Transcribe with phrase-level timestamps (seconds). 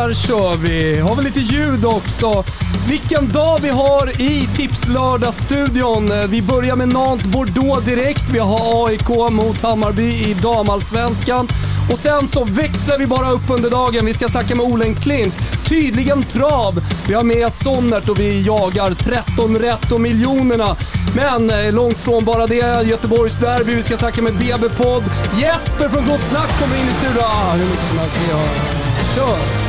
[0.00, 1.00] Där kör vi!
[1.00, 2.44] Har vi lite ljud också.
[2.88, 6.10] Vilken dag vi har i Tipslördag-studion.
[6.28, 8.30] Vi börjar med Nantes Bordeaux direkt.
[8.32, 11.48] Vi har AIK mot Hammarby i damallsvenskan.
[11.92, 14.06] Och sen så växlar vi bara upp under dagen.
[14.06, 15.34] Vi ska snacka med Olen Klint.
[15.64, 16.80] Tydligen trav.
[17.08, 20.76] Vi har med Sonnert och vi jagar 13 rätt och miljonerna.
[21.16, 22.82] Men eh, långt från bara det.
[22.82, 23.74] Göteborgs derby.
[23.74, 25.04] Vi ska snacka med BB-podd.
[25.40, 27.24] Jesper från Gott Snack kommer in i studion.
[27.24, 28.46] Ah, hur mycket som helst vi har.
[29.16, 29.59] Kör!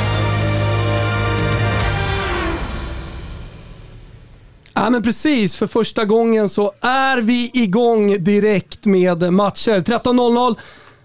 [4.81, 9.79] Ja men precis, för första gången så är vi igång direkt med matcher.
[9.79, 10.55] 13.00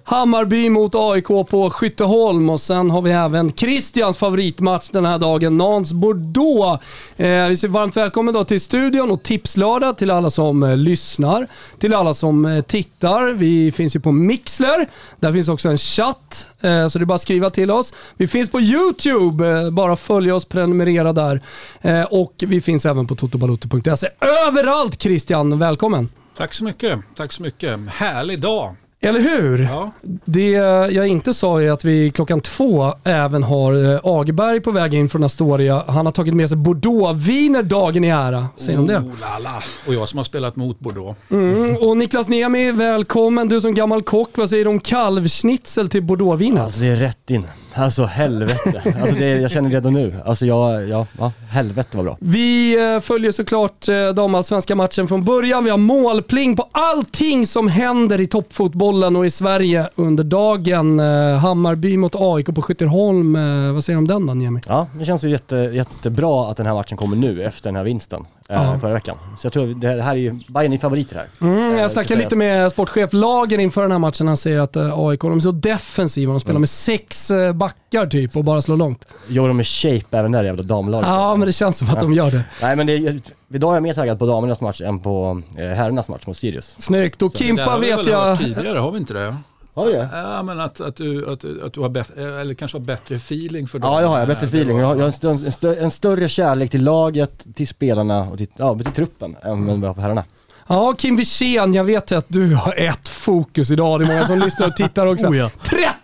[0.09, 5.57] Hammarby mot AIK på Skytteholm och sen har vi även Christians favoritmatch den här dagen,
[5.57, 6.83] Nans Bordeaux.
[7.17, 11.47] Eh, vi säger varmt välkommen då till studion och Tipslördag till alla som eh, lyssnar,
[11.79, 13.33] till alla som eh, tittar.
[13.33, 14.89] Vi finns ju på Mixler,
[15.21, 17.95] där finns också en chatt, eh, så det är bara att skriva till oss.
[18.17, 21.41] Vi finns på YouTube, eh, bara följ oss, prenumerera där.
[21.83, 24.09] Eh, och vi finns även på totobaloto.se.
[24.49, 26.09] Överallt Christian, välkommen!
[26.37, 26.99] Tack så mycket.
[27.17, 27.81] Tack så mycket.
[27.89, 28.77] Härlig dag.
[29.01, 29.63] Eller hur?
[29.63, 29.91] Ja.
[30.25, 30.51] Det
[30.93, 35.09] jag inte sa är att vi klockan två även har eh, Agerberg på väg in
[35.09, 35.85] från Astoria.
[35.87, 38.47] Han har tagit med sig Bordeaux-viner dagen i ära.
[38.57, 38.99] Säger de det?
[38.99, 39.63] Oh, lala.
[39.87, 41.21] Och jag som har spelat mot Bordeaux.
[41.31, 41.77] Mm.
[41.77, 43.49] Och Niklas Niemi, välkommen.
[43.49, 46.63] Du som gammal kock, vad säger du om kalvschnitzel till Bordeauxvinet?
[46.63, 47.47] Alltså det är rätt in.
[47.79, 48.83] Alltså helvete.
[49.01, 50.15] Alltså det, jag känner redan nu.
[50.25, 52.17] Alltså jag, ja, ja, helvete vad bra.
[52.21, 55.65] Vi eh, följer såklart eh, damallsvenska matchen från början.
[55.65, 61.01] Vi har målpling på allting som händer i toppfotbollen och i Sverige under dagen.
[61.01, 63.37] Eh, Hammarby mot AIK på Skytterholm.
[63.37, 64.61] Eh, vad säger du om den då Niemi?
[64.69, 67.85] Ja, det känns ju jätte, jättebra att den här matchen kommer nu efter den här
[67.85, 68.79] vinsten Ja.
[68.81, 69.17] förra veckan.
[69.39, 71.27] Så jag tror det det här är ju, Bayern är favoriter här.
[71.49, 74.29] Mm, Eh, jag ska snackade lite med sportchef Lager inför den här matchen.
[74.29, 76.33] Han säger att eh, AIK de är så defensiva.
[76.33, 79.09] De spelar med sex eh, backar typ och bara slår långt.
[79.29, 81.09] Gör de med shape även där jävla damlaget?
[81.09, 82.43] Ja, men det känns som att de gör det.
[82.63, 83.21] Nej men det,
[83.53, 86.77] idag är jag mer taggad på damernas match än på eh, herrarnas match mot Sirius.
[86.79, 87.23] Snyggt.
[87.23, 88.39] Och Kimpa vet jag...
[88.39, 89.37] tidigare, har vi inte det?
[89.77, 90.09] Har vi det?
[90.13, 93.69] Ja, men att, att, du, att, att du har bättre, eller kanske har bättre feeling
[93.69, 93.93] för dem.
[93.93, 94.29] Ja, det har jag.
[94.29, 94.79] Bättre feeling.
[94.79, 98.21] Jag har, jag har en, stö, en, stö, en större kärlek till laget, till spelarna
[98.31, 100.25] och till, ja, till truppen än vad jag har på herrarna.
[100.69, 104.01] Ja, Kim Wirsén, jag vet att du har ett fokus idag.
[104.01, 105.27] Det är många som lyssnar och tittar också.
[105.27, 105.51] Oh ja.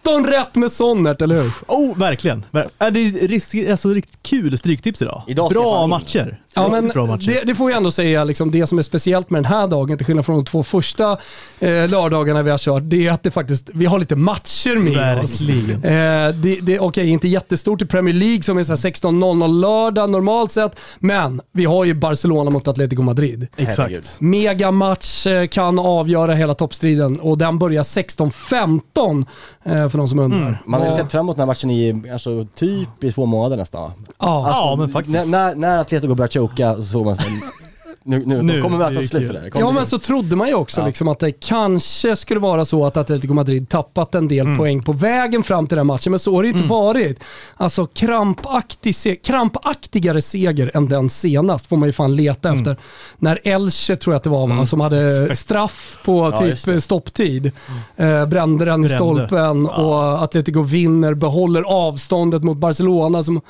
[0.05, 1.51] 13 rätt med Sonnert, eller hur?
[1.67, 2.45] Oh, verkligen.
[2.51, 5.23] Ver- Äh, det är risk, alltså, riktigt kul stryktips idag.
[5.27, 6.39] Idag bra matcher.
[6.55, 7.27] Ja, men bra matcher.
[7.27, 9.97] det, det får jag ändå säga, liksom, det som är speciellt med den här dagen,
[9.97, 11.13] till skillnad från de två första
[11.61, 15.19] eh, lördagarna vi har kört, det är att det faktiskt, vi har lite matcher med
[15.25, 15.43] oss.
[15.43, 15.85] Verkligen.
[15.85, 20.11] Eh, det, det, Okej, inte jättestort i Premier League som är så här 16.00 lördag
[20.11, 23.47] normalt sett, men vi har ju Barcelona mot Atletico Madrid.
[23.57, 24.21] Exakt.
[24.21, 29.27] Megamatch eh, kan avgöra hela toppstriden och den börjar 16.15
[29.65, 30.63] eh, för de som undrar.
[30.67, 33.27] Man har ju Vad- sett fram emot den här matchen i, alltså, typ i två
[33.27, 33.91] månader nästan?
[34.07, 34.49] Ja.
[34.51, 35.17] Ja, men faktiskt.
[35.19, 37.27] När, när, när Atletico börjar choka så såg man sen,
[38.05, 39.51] nu, nu, Nu, kommer är sluta där.
[39.51, 40.87] Kommer Ja men så trodde man ju också Ja.
[40.87, 44.93] liksom att det kanske skulle vara så att Atletico Madrid tappat en del poäng på
[44.93, 47.19] vägen fram till den matchen, men så har det ju inte varit.
[47.57, 52.77] Alltså krampaktig se- krampaktigare seger än den senast får man ju fan leta efter.
[53.19, 57.53] När Elche tror jag att det var va, som hade straff på Ja, typ stopptid.
[57.97, 63.41] Eh, brände den i stolpen och Atletico vinner, behåller avståndet mot Barcelona som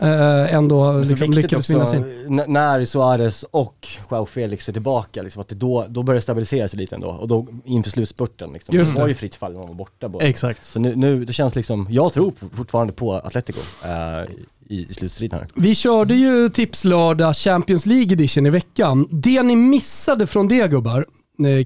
[0.00, 2.04] eh, ändå Så liksom lyckades vinna sin.
[2.48, 6.68] när Suarez och Joao Felix är tillbaka, liksom, att det då, då börjar det stabilisera
[6.68, 7.08] sig lite ändå.
[7.08, 8.76] Och då inför slutspurten, liksom.
[8.76, 10.24] Just det var ju fritt fall när de var borta båda.
[10.24, 10.64] Exakt.
[10.64, 13.90] Så nu, nu, det känns liksom, jag tror fortfarande på Atletico eh,
[14.68, 15.48] i, i slutstriden här.
[15.54, 19.08] Vi körde ju Tipslördag Champions League edition i veckan.
[19.10, 21.06] Det ni missade från det gubbar,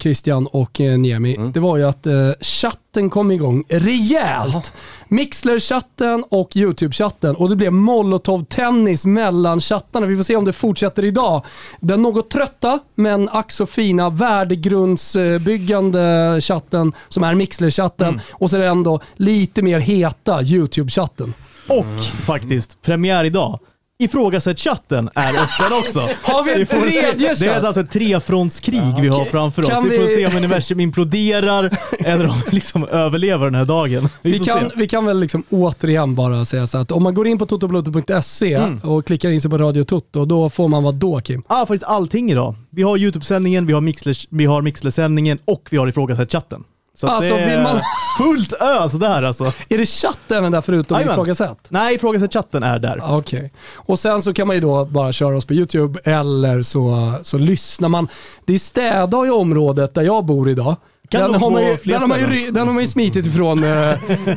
[0.00, 4.74] Christian och eh, Niemi, det var ju att eh, chatten kom igång rejält.
[5.08, 10.06] Mixler-chatten och YouTube-chatten och det blev molotov-tennis mellan chattarna.
[10.06, 11.44] Vi får se om det fortsätter idag.
[11.80, 18.60] Den något trötta men ack så fina värdegrundsbyggande chatten som är Mixler-chatten och så är
[18.60, 21.32] det ändå lite mer heta YouTube-chatten.
[21.68, 23.58] Och faktiskt, premiär idag.
[23.98, 26.00] Ifrågasätt chatten är öppen också.
[26.22, 27.64] Har vi en tredje Det är chatt?
[27.64, 29.68] alltså ett trefrontskrig vi har framför oss.
[29.68, 33.64] Kan vi får vi- se om universum imploderar eller om vi liksom överlever den här
[33.64, 34.08] dagen.
[34.22, 34.66] Vi, Vi kan, se.
[34.76, 38.54] vi kan väl liksom återigen bara säga så att om man går in på totobloto.se
[38.54, 38.78] Mm.
[38.78, 41.42] och klickar in sig på Radio Toto, då får man vad då Kim?
[41.46, 42.54] Ah, faktiskt allting idag.
[42.70, 43.72] Vi har YouTube-sändningen, vi
[44.30, 46.64] vi har Mixler-sändningen och vi har ifrågasätt chatten.
[46.96, 47.80] Så Alltså, det är vill man-
[48.18, 49.44] fullt ös där alltså.
[49.68, 51.58] Är det chatt även där förutom ifrågasätt?
[51.68, 53.00] Nej, ifrågasätt chatten är där.
[53.04, 53.52] Okej.
[53.76, 57.38] Och sen så kan man ju då bara köra oss på YouTube eller så, så
[57.38, 58.08] lyssnar man.
[58.44, 60.76] Det städar i området där jag bor idag.
[61.08, 63.64] Kan den, har man ju, den, har man ju, den har man ju smitit ifrån
[63.64, 63.70] eh,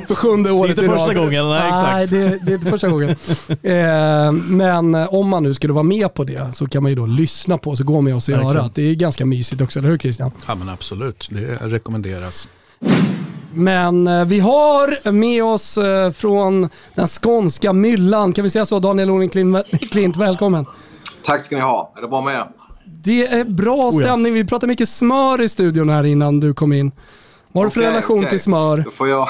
[0.07, 1.16] för sjunde året inte i första rad.
[1.16, 2.12] gången, nej, nej exakt.
[2.12, 3.16] det, det är inte första gången.
[3.63, 7.06] Eh, men om man nu skulle vara med på det så kan man ju då
[7.06, 8.57] lyssna på så går med oss i Verkligen.
[8.57, 8.75] örat.
[8.75, 10.31] Det är ganska mysigt också, eller hur Christian?
[10.48, 12.50] Ja men absolut, det rekommenderas.
[13.51, 15.80] Men eh, vi har med oss
[16.16, 18.80] från den skånska myllan, kan vi säga så?
[18.80, 19.57] Daniel Klint,
[19.92, 20.66] Klint, välkommen.
[21.25, 21.94] Tack ska ni ha.
[21.98, 22.44] Är det bra med er?
[23.04, 23.92] Det är bra ja.
[23.92, 24.34] stämning.
[24.34, 26.92] Vi pratade mycket smör i studion här innan du kom in.
[27.52, 28.30] Vad har du för relation okej.
[28.30, 28.78] till smör?
[28.78, 29.30] Då får jag...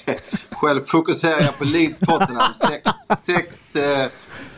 [0.50, 2.54] Själv fokuserar jag på Leeds Tottenham.
[2.54, 2.90] Sex,
[3.26, 4.06] sex, eh,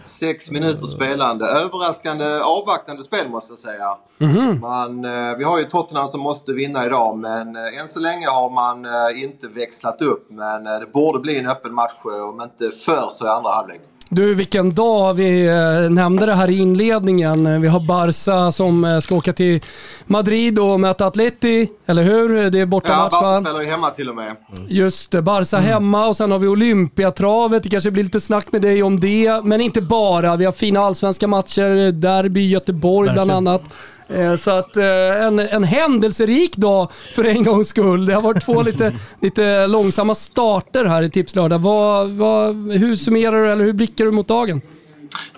[0.00, 1.46] sex minuter spelande.
[1.46, 3.96] Överraskande avvaktande spel måste jag säga.
[4.18, 4.60] Mhm.
[4.60, 8.26] Man, eh, vi har ju Tottenham som måste vinna idag men eh, än så länge
[8.26, 10.26] har man eh, inte växlat upp.
[10.30, 13.50] Men eh, det borde bli en öppen match eh, om inte för så i andra
[13.50, 13.80] halvlek.
[14.08, 15.14] Du, vilken dag.
[15.14, 17.46] Vi eh, nämnde det här i inledningen.
[17.46, 19.60] Eh, Vi har Barca som eh, ska åka till
[20.06, 22.50] Madrid och möta Atleti, eller hur?
[22.50, 23.40] Det är Ja, bortamatch Barca va?
[23.40, 24.36] spelar ju hemma till och med.
[24.68, 27.62] Just det, Barca hemma och sen har vi Olympiatravet.
[27.62, 30.36] Det kanske blir lite snack med dig om det, men inte bara.
[30.36, 33.48] Vi har fina allsvenska matcher, derby i Göteborg bland Verkligen.
[33.48, 33.62] annat.
[34.08, 38.06] Eh, Så att eh, en, en händelserik dag för en gångs skull.
[38.06, 41.58] Det har varit två lite, lite långsamma starter här i Tipslördag.
[41.58, 44.60] Vad, vad, hur summerar du eller hur blickar du mot dagen?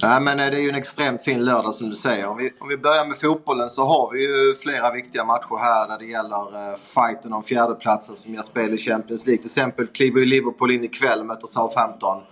[0.02, 2.26] Nej, men eh, det är ju en extremt fin lördag som du säger.
[2.26, 5.88] Om vi, om vi börjar med fotbollen så har vi ju flera viktiga matcher här
[5.88, 9.42] när det gäller eh, fighten om fjärdeplatsen som ger spel i Champions League.
[9.42, 12.22] Till exempel kliver ju Liverpool in ikväll och möter Southampton.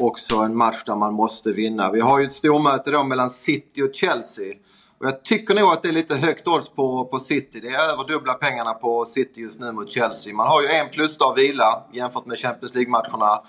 [0.00, 1.90] Också en match där man måste vinna.
[1.90, 4.54] Vi har ju ett stormöte då mellan City och Chelsea.
[5.02, 7.60] Och jag tycker nog att det är lite högt odds på, på City.
[7.60, 10.34] Det är över dubbla pengarna på City just nu mot Chelsea.
[10.34, 13.42] Man har ju en plusdag vila jämfört med Champions League-matcherna.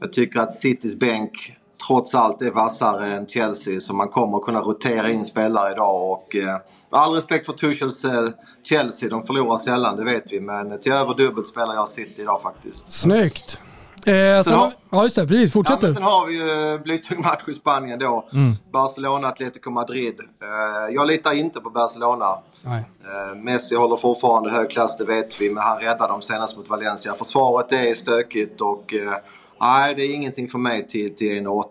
[0.00, 1.56] Jag tycker att Citys bänk
[1.86, 6.12] trots allt är vassare än Chelsea så man kommer kunna rotera in spelare idag.
[6.12, 6.56] Och, eh,
[6.90, 8.28] all respekt för Tuchels eh,
[8.62, 10.40] Chelsea, de förlorar sällan, det vet vi.
[10.40, 12.92] Men till över dubbelt spelar jag City idag faktiskt.
[12.92, 13.60] Snyggt.
[14.06, 15.52] Eh, sen har- ja just det, precis.
[15.52, 18.28] Fortsätt Ja, sen har vi ju blytung match i Spanien då.
[18.72, 20.14] Barcelona, Atletico Madrid.
[20.42, 22.38] Eh, jag litar inte på Barcelona.
[22.64, 26.70] Eh, Messi håller fortfarande hög klass, det vet vi, men han räddade dem senast mot
[26.70, 27.14] Valencia.
[27.14, 29.12] Försvaret är stökigt och eh,
[29.60, 31.64] nej, det är ingenting för mig till, till 1,80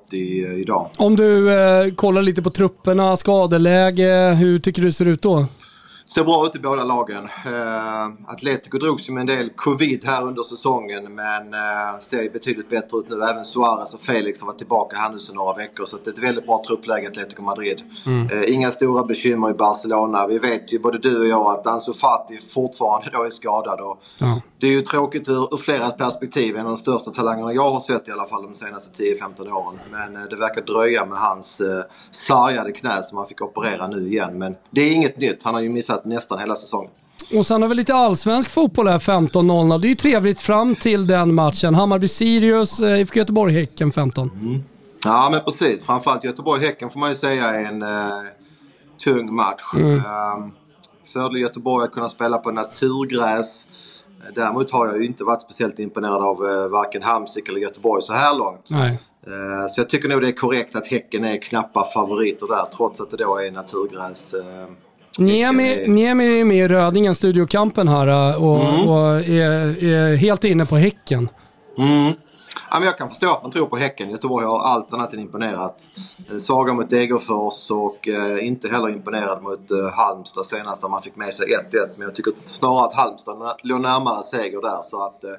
[0.46, 0.90] eh, idag.
[0.98, 5.46] Om du eh, kollar lite på trupperna, skadeläge, hur tycker du det ser ut då?
[6.08, 7.24] Ser bra ut i båda lagen.
[7.46, 12.70] Eh, Atletico drogs ju med en del covid här under säsongen men eh, ser betydligt
[12.70, 13.16] bättre ut nu.
[13.24, 16.14] Även Suarez och Felix har varit tillbaka här nu sedan några veckor så det är
[16.14, 17.84] ett väldigt bra truppläge Atletico Madrid.
[18.32, 20.28] Eh, inga stora bekymmer i Barcelona.
[20.28, 23.80] Vi vet ju både du och jag att Ansu Fati fortfarande då är skadad.
[23.80, 24.42] Och Ja.
[24.60, 26.56] Det är ju tråkigt ur, ur flera perspektiv.
[26.56, 29.80] En av de största talangerna jag har sett i alla fall de senaste 10-15 åren.
[29.92, 34.08] Men eh, det verkar dröja med hans eh, sargade knä som han fick operera nu
[34.08, 34.38] igen.
[34.38, 35.44] Men det är inget nytt.
[35.44, 36.92] Han har ju missat nästan hela säsongen.
[37.38, 39.80] Och sen har vi lite allsvensk fotboll här 15.00.
[39.80, 41.76] Det är ju trevligt fram till den matchen.
[41.76, 44.64] Hammarby-Sirius, eh, IFK Göteborg-Häcken 15.
[45.06, 45.86] Ja men precis.
[45.86, 48.10] Framförallt Göteborg-Häcken får man ju säga är en eh,
[49.04, 49.62] tung match.
[49.76, 50.02] Mm.
[51.14, 53.66] Fördel Göteborg att kunna spela på naturgräs.
[54.36, 58.14] Däremot har jag ju inte varit speciellt imponerad av eh, varken Hamsik eller Göteborg så
[58.14, 58.68] här långt.
[58.70, 59.00] Nej.
[59.28, 63.02] Eh, Så jag tycker nog det är korrekt att Häcken är knappa favoriter där trots
[63.02, 64.34] att det då är naturgräs.
[64.34, 64.42] eh,
[65.20, 68.88] Niemi, är- Niemi är med i Rödingen, studiokampen här och, Mm.
[68.90, 71.30] och är, är helt inne på Häcken.
[71.78, 72.14] Mm.
[72.70, 74.10] Ja, men jag kan förstå att man tror på Häcken.
[74.10, 75.90] Göteborg har allt annat än imponerat.
[76.32, 81.02] Eh, Saga mot Degerfors och eh, inte heller imponerad mot eh, Halmstad senast där man
[81.02, 81.90] fick med sig 1-1.
[81.96, 84.82] Men jag tycker snarare att Halmstad låg närmare seger där.
[84.82, 85.30] Så att eh,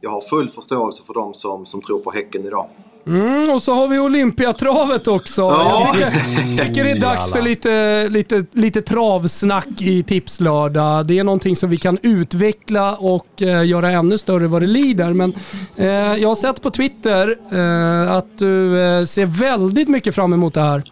[0.00, 2.68] jag har full förståelse för dem som, som tror på Häcken idag.
[3.08, 5.42] Mm, och så har vi Olympiatravet också.
[5.42, 5.94] Ja.
[6.00, 11.06] Jag tycker, tycker det är dags för lite, lite, lite travsnack i Tipslördag.
[11.06, 15.12] Det är någonting som vi kan utveckla och eh, göra ännu större vad det lider.
[15.12, 15.34] Men
[15.76, 20.54] eh, jag har sett på Twitter eh, att du eh, ser väldigt mycket fram emot
[20.54, 20.82] det här.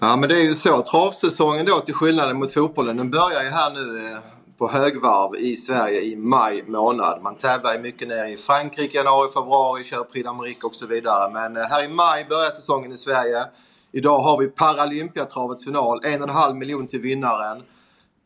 [0.00, 0.82] Ja men det är ju så.
[0.82, 4.33] Travsäsongen då till skillnad mot fotbollen den börjar ju här nu eh,
[4.64, 7.22] på högvarv i Sverige i maj månad.
[7.22, 11.32] Man tävlar ju mycket nere i Frankrike, januari, februari, kör Prix d'Amérique och så vidare.
[11.32, 13.44] Men eh, här i maj börjar säsongen i Sverige.
[13.92, 17.62] Idag har vi Paralympiatravets final, en och en halv miljon till vinnaren.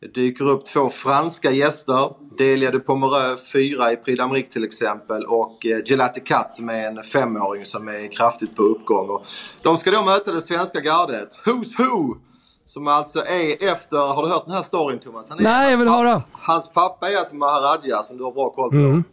[0.01, 2.13] Det dyker upp två franska gäster.
[2.37, 5.25] Delia de Pomereux, fyra i Prix d'Amérique till exempel.
[5.25, 9.09] Och eh, Gelati Cat som är en femåring som är kraftigt på uppgång.
[9.09, 9.25] Och
[9.61, 11.39] de ska då möta det svenska gardet.
[11.45, 12.28] Who's Who!
[12.73, 15.29] Som alltså är efter, har du hört den här storyn Thomas?
[15.29, 16.15] Han är, Nej, jag vill hans höra.
[16.19, 19.03] pappa- Hans pappa är alltså Maharaja som du har bra koll på.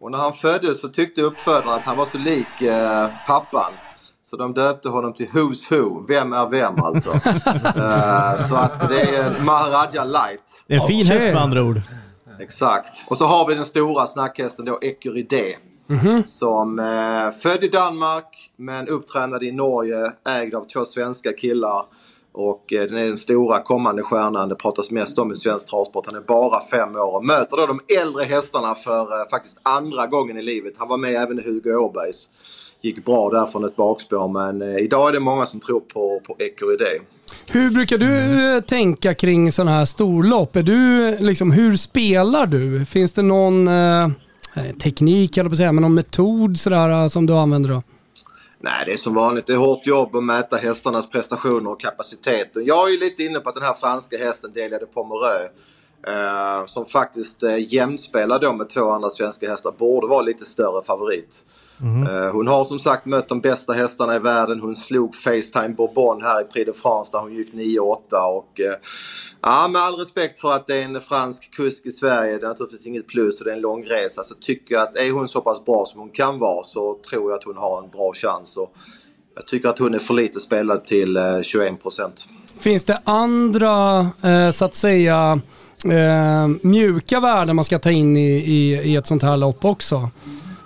[0.00, 3.72] Och när han föddes så tyckte uppfödaren att han var så lik eh, pappan.
[4.24, 6.04] Så de döpte honom till Who's Who.
[6.08, 7.10] Vem är vem alltså?
[7.76, 10.64] Eh, så att det är Maharaja light.
[10.66, 11.80] Det är en fin häst med andra ord.
[12.40, 13.04] Exakt.
[13.08, 15.56] Och så har vi den stora snackhästen då, Ecurydé.
[16.24, 21.84] Som eh, född i Danmark men upptränad i Norge, ägd av två svenska killar.
[22.34, 24.48] Och eh, den är den stora kommande stjärnan.
[24.48, 26.06] Det pratas mest om i svensk travsport.
[26.06, 30.06] Han är bara fem år och möter då de äldre hästarna för eh, faktiskt andra
[30.06, 30.74] gången i livet.
[30.78, 32.28] Han var med även i Hugo Åbergs.
[32.80, 36.20] Gick bra där från ett bakspår men eh, idag är det många som tror på,
[36.26, 37.00] på Ecurydé.
[37.52, 40.56] Hur brukar du tänka kring sådana här storlopp?
[40.56, 42.84] Är du, liksom, hur spelar du?
[42.84, 44.08] Finns det någon eh,
[44.82, 47.82] teknik, eller på att säga, men någon metod sådär, som du använder då?
[48.64, 49.46] Nej, det är som vanligt.
[49.46, 52.50] Det är hårt jobb att mäta hästarnas prestationer och kapacitet.
[52.54, 55.50] Jag är ju lite inne på att den här franska hästen Delia de Pomereux
[56.06, 60.84] eh, som faktiskt eh, jämspelar då med två andra svenska hästar borde vara lite större
[60.84, 61.44] favorit.
[61.82, 64.60] Eh, hon har som sagt mött de bästa hästarna i världen.
[64.60, 67.96] Hon slog Facetime Bourbon här i Prix de France där hon gick 9-8
[68.36, 68.74] och eh,
[69.40, 72.48] ja, med all respekt för att det är en fransk kusk i Sverige, det är
[72.48, 75.28] naturligtvis inget plus och det är en lång resa, så tycker jag att är hon
[75.28, 78.12] så pass bra som hon kan vara så tror jag att hon har en bra
[78.14, 78.56] chans.
[78.56, 78.74] Och
[79.34, 82.28] jag tycker att hon är för lite spelad till eh, 21 procent.
[82.58, 85.40] Finns det andra, eh, så att säga,
[85.84, 90.10] eh, mjuka värden man ska ta in i, i, i ett sånt här lopp också?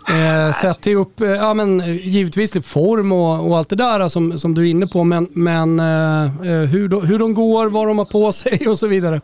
[0.09, 3.77] Eh, sett till upp, eh, ja men eh, givetvis till form och, och allt det
[3.77, 7.35] där som, som du är inne på, men, men eh, eh, hur, de, hur de
[7.35, 9.21] går, vad de har på sig och så vidare.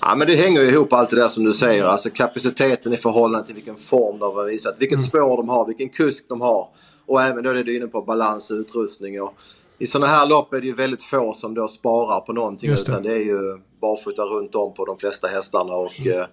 [0.00, 1.84] Ja men det hänger ju ihop allt det där som du säger.
[1.84, 4.74] Alltså kapaciteten i förhållande till vilken form de har visat.
[4.78, 6.68] Vilket spår de har, vilken kusk de har.
[7.06, 9.22] Och även då det du är inne på balans och utrustning.
[9.22, 9.34] Och
[9.78, 12.70] I sådana här lopp är det ju väldigt få som då sparar på någonting.
[12.70, 12.92] Just det.
[12.92, 16.26] Utan det är ju barfota runt om på de flesta hästarna och, eh,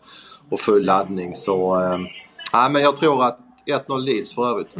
[0.50, 1.36] och full laddning.
[1.36, 1.98] Så eh,
[2.54, 4.72] ja, men jag tror att 1-0 Leeds för övrigt.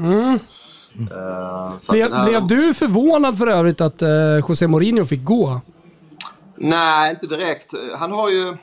[1.80, 4.10] Så att Blev, här- blev du förvånad för övrigt att eh,
[4.50, 5.62] José Mourinho fick gå?
[6.56, 7.74] Nej, inte direkt.
[7.98, 8.56] Han har ju...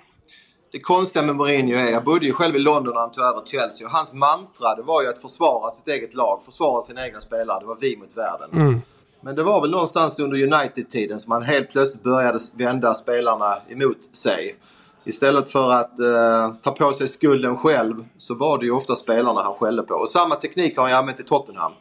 [0.73, 3.43] Det konstiga med Mourinho är, jag bodde ju själv i London när han tog över
[3.47, 7.21] Chelsea och hans mantra det var ju att försvara sitt eget lag, försvara sina egna
[7.21, 7.61] spelare.
[7.61, 8.83] Det var vi mot världen.
[9.21, 14.15] Men det var väl någonstans under United-tiden som han helt plötsligt började vända spelarna emot
[14.17, 14.57] sig.
[15.05, 19.43] Istället för att eh, ta på sig skulden själv så var det ju ofta spelarna
[19.43, 19.95] han skällde på.
[19.95, 21.73] Och samma teknik har han ju använt i Tottenham.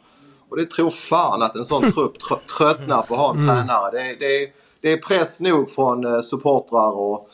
[0.48, 3.90] Och det tror fan att en sån trupp trö- tröttnar på att ha en tränare.
[3.90, 7.28] Det, det, det är press nog från eh, supportrar och,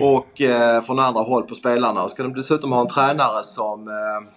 [0.00, 2.02] och eh, från andra håll på spelarna.
[2.04, 4.32] Och ska de dessutom ha en tränare som, eh,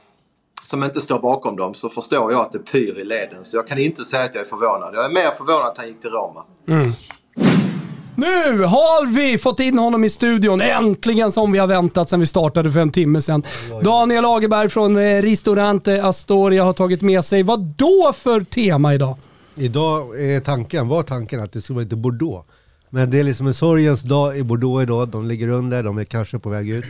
[0.68, 3.46] som inte står bakom dem så förstår jag att det pyr i leden.
[3.46, 4.96] Så jag kan inte säga att jag är förvånad.
[4.96, 6.44] Jag är mer förvånad att han gick till Roma.
[8.15, 12.25] Nu har vi fått in honom i studion, äntligen som vi har väntat sedan vi
[12.25, 13.44] startade för en timme sedan.
[13.84, 19.18] Daniel Lagerberg från eh, Ristorante Astoria har tagit med sig, vad då för tema idag?
[19.56, 22.48] Idag är tanken, var tanken att det skulle vara lite Bordeaux.
[22.89, 25.08] Men det är liksom en sorgens dag i Bordeaux idag.
[25.08, 26.86] De ligger under, de är kanske på väg ut.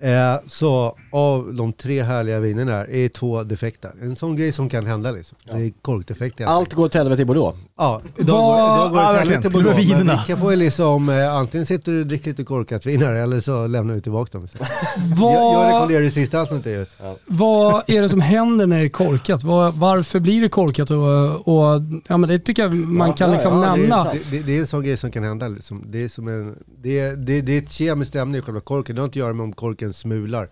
[0.00, 3.88] Eh, så av de tre härliga vinerna här är två defekta.
[4.02, 5.38] En sån grej som kan hända liksom.
[5.44, 6.40] Det är korkdefekt.
[6.40, 7.58] Allt går till helvete i Bordeaux.
[7.78, 9.88] Ja, idag Vad- går, idag går Ja, det till och med Bordeaux.
[10.04, 13.12] Men vi kan få liksom, eh, antingen sitter du och dricker lite korkat vin här
[13.12, 14.46] eller så lämnar vi tillbaka dem.
[14.56, 14.68] Jag,
[15.10, 16.96] jag Vad, rekommenderar det sista alternativet.
[17.26, 19.42] vad är det som händer när det är korkat?
[19.42, 20.90] Vad, varför blir det korkat?
[20.90, 24.10] Och, och, ja, men det tycker jag man kan ja, liksom Ja, det, nämna.
[24.10, 25.48] är, det, det är en sån grej som kan hända.
[25.48, 25.84] Liksom.
[25.90, 28.94] Det, är som en, det, är, det, det är ett kemiskt ämne i själva korken.
[28.96, 30.50] Det har inte att göra med om korken smular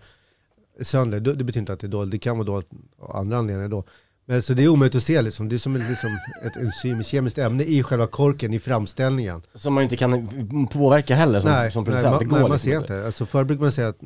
[0.81, 1.19] sönder.
[1.19, 2.11] Det, det betyder inte att det är dåligt.
[2.11, 3.83] Det kan vara dåligt av andra anledningar då.
[4.25, 5.49] Men så det är omöjligt att se liksom.
[5.49, 9.41] Det är som ett, liksom, ett enzym, ett kemiskt ämne i själva korken i framställningen.
[9.53, 12.11] Som man inte kan påverka heller som, nej, som nej, producent.
[12.13, 13.05] man, det går nej, man liksom ser inte.
[13.05, 13.99] Alltså förr brukade man säga att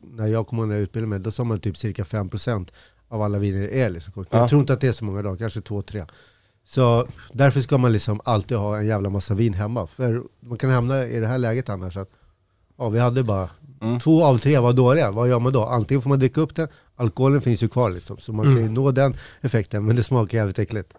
[0.00, 2.68] när jag kom ihåg när jag utbildade mig, då sa man typ cirka 5%
[3.08, 4.28] av alla viner är liksom kork.
[4.30, 4.38] Ja.
[4.38, 6.08] Jag tror inte att det är så många idag, kanske 2-3.
[6.64, 9.86] Så därför ska man liksom alltid ha en jävla massa vin hemma.
[9.86, 12.10] För man kan hamna i det här läget annars att
[12.76, 13.50] ja, vi hade bara
[13.86, 14.00] Mm.
[14.00, 15.10] två av tre var dåliga.
[15.10, 15.64] Vad gör man då?
[15.64, 18.16] Antingen får man dricka upp det, alkoholen finns ju kvar liksom.
[18.18, 18.64] Så man kan Mm.
[18.64, 20.94] ju nå den effekten, men det smakar jävligt äckligt.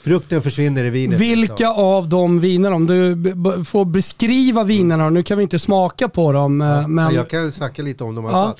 [0.00, 1.20] Frukten försvinner i vinet.
[1.20, 1.84] Vilka liksom.
[1.84, 3.16] av de vinerna, om du
[3.64, 7.14] får beskriva vinerna, nu kan vi inte smaka på dem, eh, Ja, men...
[7.14, 8.54] Jag kan snacka lite om dem i alla fall.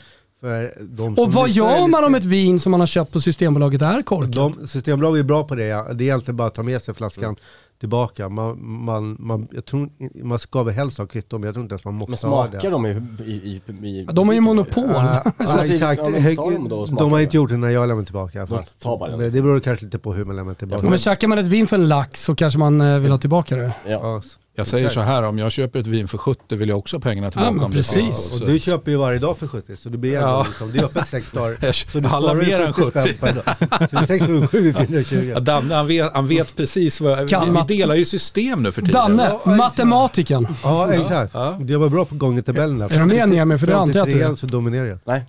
[1.16, 4.32] Och vad gör man om ett vin som man har köpt på Systembolaget är korkat?
[4.32, 5.92] De, Systembolaget är bra på det, ja.
[5.92, 7.36] det är egentligen bara att ta med sig flaskan
[7.80, 8.28] tillbaka.
[8.28, 9.88] Man, man, man, jag tror,
[10.24, 12.46] man ska väl helst ha kvitto, men jag tror inte ens man måste Men ha
[12.48, 12.70] smakar det.
[12.70, 12.90] de i,
[13.32, 14.84] i, i, i Ja, de har ju monopol.
[14.88, 16.02] Ja, ja, Så- exakt.
[16.04, 18.46] ja, men de då och smakar de har inte gjort det när jag lämnade tillbaka
[18.46, 19.16] bara det.
[19.16, 20.88] Men det beror kanske lite på hur man lämnar tillbaka.
[20.90, 23.56] Men käkar man ett vin för en lax så kanske man eh, vill ha tillbaka
[23.56, 23.72] det.
[23.86, 24.22] Ja.
[24.58, 24.94] Ja, Jag säger Exakt.
[25.06, 27.52] så här, om jag köper ett vin för 70 vill jag också ha pengarna tillbaka.
[27.70, 28.16] det precis.
[28.16, 30.20] ska- Och du köper ju varje dag för 70 så du blir Ja.
[30.20, 30.44] ja.
[30.48, 31.72] liksom, det är öppet sex dagar.
[31.90, 33.18] Så du ju mer än 70 spänn 70.
[33.20, 33.44] per dag.
[33.90, 35.30] Så det är 6 gånger 7 är 420.
[35.34, 37.28] Ja, Danne, han vet, han vet precis vad...
[37.30, 38.94] Kan vi, man- vi delar ju system nu för tiden.
[38.94, 40.46] Danne, Ja, matematiken.
[40.62, 41.34] Ja, exakt.
[41.34, 41.56] Ja.
[41.66, 42.84] Jag var bra på gångertabellerna.
[42.84, 43.60] Är du med med?
[43.60, 44.34] För det antar jag att du är.
[44.34, 44.98] så dominerar jag.
[45.04, 45.24] Nej.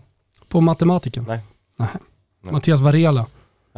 [0.49, 1.25] På matematiken?
[1.27, 1.39] Nej.
[1.79, 1.87] Nej.
[2.43, 2.53] Nej.
[2.53, 3.25] Mattias Varela.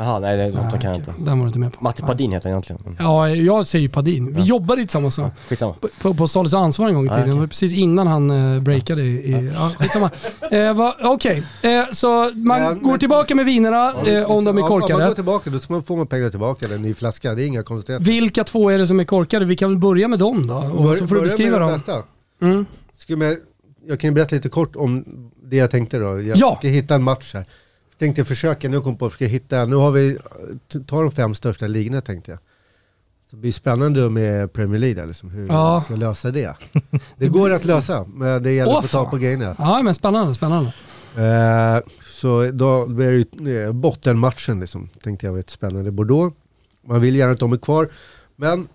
[0.02, 1.14] Jaha, nej det Nej, kan jag inte.
[1.20, 1.84] Den var du inte med på.
[1.84, 2.82] Matti Padin heter han egentligen.
[2.86, 2.96] Mm.
[3.00, 4.34] Ja, jag säger ju Padin.
[4.34, 4.46] Vi Ja.
[4.46, 5.30] jobbade tillsammans så.
[5.50, 5.74] Skitsamma.
[5.74, 7.28] på, på, på Salis ansvar en gång i Ja, tiden.
[7.28, 7.40] Det okej.
[7.40, 9.06] var precis innan han uh, breakade i...
[9.32, 10.10] i ja, skitsamma.
[10.52, 14.26] Eh, Okej, eh, så man Men- går men- tillbaka med vinerna eh, om de är
[14.30, 15.16] Om man går korkade.
[15.16, 17.36] tillbaka då ska man få man pengar tillbaka, en ny flaska.
[17.36, 18.06] Det är inga konstigheter.
[18.06, 19.46] Vilka två är det som är korkade?
[19.46, 20.56] Vi kan väl börja med dem då.
[20.56, 21.78] Och Bör- så får du beskriva med de dem.
[21.80, 22.04] bästa.
[22.42, 22.66] Mm.
[22.98, 23.36] Ska jag,
[23.88, 25.06] jag kan ju berätta lite kort om
[25.44, 26.22] det jag tänkte då.
[26.22, 26.56] Jag Ja.
[26.60, 27.46] ska hitta en match här.
[28.02, 30.18] Tänkte försöka, nu kom på att försöka hitta, nu har vi,
[30.88, 32.40] ta de fem största ligorna tänkte jag.
[33.30, 35.80] Så det blir spännande med Premier League liksom, hur Ja.
[35.80, 36.56] vi ska lösa det.
[37.18, 39.56] Det går att lösa, men det gäller att få tag på grejerna.
[39.60, 40.74] Ja, men spännande, spännande.
[41.18, 46.36] Eh, så då blir det eh, bottenmatchen liksom, tänkte jag var ett spännande Bordeaux.
[46.88, 47.90] Man vill gärna att de är kvar,
[48.36, 48.68] men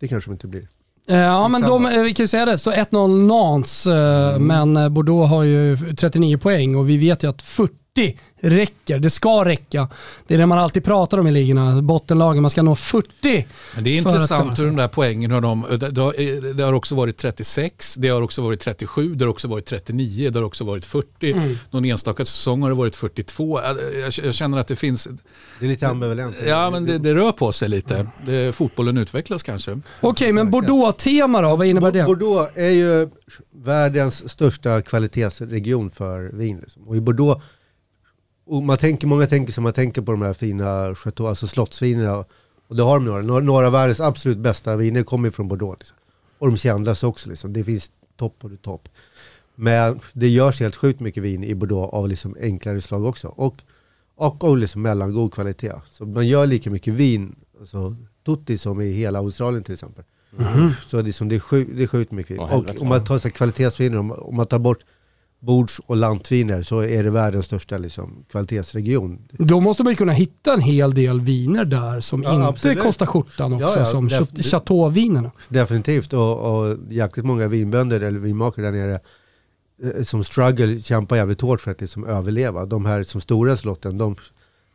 [0.00, 0.68] det kanske de inte blir.
[1.08, 4.94] Eh, ja, men de, eh, vi kan ju säga det, står 1-0 Nantes, eh, men
[4.94, 7.74] Bordeaux har ju 39 poäng och vi vet ju att 40
[8.40, 8.98] räcker.
[8.98, 9.88] Det ska räcka.
[10.26, 12.42] Det är det man alltid pratar om i ligorna, bottenlagen.
[12.42, 13.46] Man ska nå 40.
[13.74, 16.94] Men det är intressant hur de där poängen har de, det, har, det har också
[16.94, 20.64] varit 36, det har också varit 37, det har också varit 39, det har också
[20.64, 21.32] varit 40.
[21.32, 21.56] Mm.
[21.70, 23.60] Någon enstaka säsong har det varit 42.
[23.60, 25.08] Jag, jag, jag känner att det finns,
[25.60, 26.36] Det är lite ambivalent.
[26.46, 28.06] ja men det, det rör på sig lite.
[28.26, 29.80] Det, fotbollen utvecklas kanske.
[30.00, 31.56] Okej, men Bordeaux-tema då?
[31.56, 32.04] Vad innebär det?
[32.04, 33.08] Bordeaux är ju
[33.64, 36.58] världens största kvalitetsregion för vin.
[36.62, 36.88] Liksom.
[36.88, 37.42] Och i Bordeaux,
[38.46, 42.24] och man tänker, många tänker som man tänker på de här fina chateau, alltså slottsvinerna.
[42.68, 43.22] Och det har de några.
[43.22, 45.78] Några, några av världens absolut bästa viner kommer från Bordeaux.
[45.78, 45.96] Liksom.
[46.38, 47.28] Och de kändas också.
[47.28, 47.52] Liksom.
[47.52, 48.88] Det finns topp och topp.
[49.54, 53.28] Men det görs helt sjukt mycket vin i Bordeaux av liksom enklare slag också.
[53.28, 53.62] Och,
[54.16, 55.72] och av liksom mellangod kvalitet.
[55.90, 60.04] Så man gör lika mycket vin, alltså tutti som i hela Australien till exempel.
[60.86, 62.40] Så det är, liksom, det är, sjukt, det är sjukt mycket vin.
[62.40, 64.78] Åh, och om man tar så kvalitetsviner, om, om man tar bort
[65.40, 69.18] bords och lantviner så är det världens största liksom, kvalitetsregion.
[69.32, 72.82] Då måste man ju kunna hitta en hel del viner där som Ja, inte absolut.
[72.82, 75.30] kostar skjortan också, Ja, ja, som def- ch- chateauvinerna.
[75.48, 76.12] Definitivt.
[76.12, 79.00] Och, och jäkligt många vinbönder eller vinmakare där nere
[79.82, 82.66] eh, som struggle kämpar jävligt hårt för att liksom överleva.
[82.66, 84.16] De här som stora slotten, de,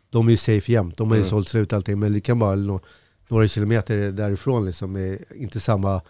[0.10, 0.98] de är ju safe jämt.
[0.98, 1.30] De har ju Mm.
[1.30, 2.00] sålt slut allting.
[2.00, 2.80] Men det kan bara nå,
[3.28, 6.02] några kilometer därifrån liksom är inte samma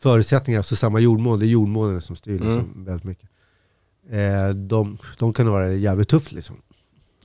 [0.00, 1.38] förutsättningar, alltså samma jordmån.
[1.38, 2.84] Det är jordmånen som styr liksom Mm.
[2.84, 3.28] väldigt mycket.
[4.10, 6.56] Eh, de, de kan vara jävligt tufft liksom.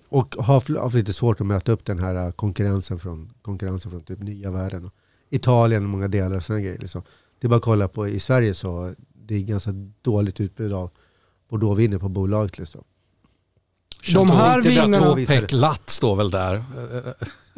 [0.10, 4.04] Och har haft lite svårt att möta upp den här eh, konkurrensen från, konkurrensen från
[4.04, 4.86] typ nya världen.
[4.86, 4.94] Och
[5.30, 6.78] Italien och många delar och sådana grejer.
[6.78, 7.02] Liksom.
[7.40, 10.92] Det är bara att kolla på i Sverige så det är ganska dåligt utbud av
[11.50, 12.60] Bordeauxviner på bolaget.
[12.60, 12.84] Liksom.
[14.14, 15.00] De här vinerna...
[15.00, 15.16] två-
[15.90, 16.64] står väl där.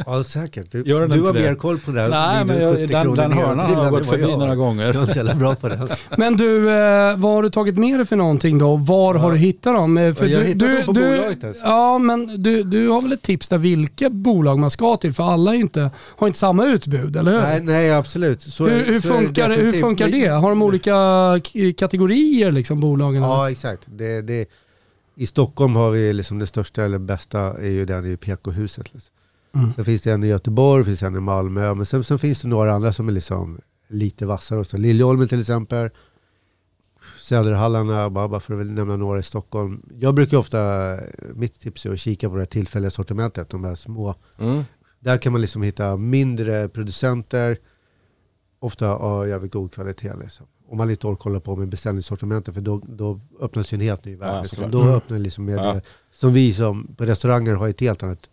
[0.06, 0.72] Ja säkert.
[0.72, 2.10] Du, Gör den du har mer koll på det här.
[2.10, 4.94] Nej, men jag, den, den hörnan har jag gått förbi några gånger.
[4.94, 5.98] Jag är så bra på det.
[6.18, 8.76] Men du, eh, vad har du tagit med dig för någonting då?
[8.76, 9.98] Var har du hittat dem?
[9.98, 11.66] Eh, För Ja, jag du, hittade du, dem på du, bolaget alltså.
[11.66, 15.14] Ja, men du, du har väl ett tips där vilka bolag man ska till?
[15.14, 17.40] För alla inte, har inte samma utbud, eller hur?
[17.40, 18.42] Nej, nej absolut.
[18.42, 20.28] Så hur, hur, så är det funkar, hur funkar det?
[20.28, 20.92] Har de olika
[21.78, 23.24] kategorier, liksom, bolagen?
[23.24, 23.34] eller?
[23.34, 23.84] Ja, exakt.
[23.86, 24.46] Det, det,
[25.16, 28.94] I Stockholm har vi liksom det största eller bästa är ju den i PK-huset.
[28.94, 29.12] Liksom.
[29.56, 29.74] Mm.
[29.74, 32.48] Sen finns det en i Göteborg, finns en i Malmö, men sen, sen finns det
[32.48, 34.78] några andra som är liksom lite vassare också.
[34.78, 35.90] Liljeholmen till exempel,
[37.18, 39.82] Söderhallarna, bara, för att nämna några i Stockholm.
[40.00, 40.60] Jag brukar ofta,
[41.34, 44.16] mitt tips är att kika på det här tillfälliga sortimentet, de här små.
[44.40, 44.64] Mm.
[45.00, 47.58] Där kan man liksom hitta mindre producenter,
[48.60, 50.14] ofta av jävligt god kvalitet.
[50.22, 50.46] Liksom.
[50.70, 54.06] Om man inte orkar hålla på med beställningssortimentet för då, då öppnas ju en helt
[54.06, 54.36] ny värld.
[54.36, 54.72] Ja, liksom.
[54.72, 54.94] Då Mm.
[54.94, 55.74] öppnar liksom med Ja.
[55.74, 58.30] det, som vi som på restauranger har ett helt annat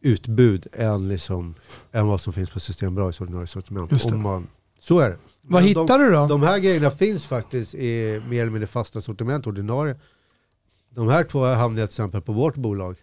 [0.00, 1.54] utbud än, liksom,
[1.92, 4.04] än vad som finns på Systembolagets ordinarie sortiment.
[4.04, 4.46] Om man,
[4.80, 5.16] så är det.
[5.42, 6.10] Vad Men hittar du då?
[6.16, 9.96] de, de här grejerna finns faktiskt i mer eller mindre fasta sortiment, ordinarie.
[10.94, 12.96] De här två hamnar till exempel på vårt bolag.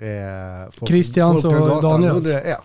[0.00, 2.26] Eh, Folk- Christians och Daniels.
[2.26, 2.58] 101.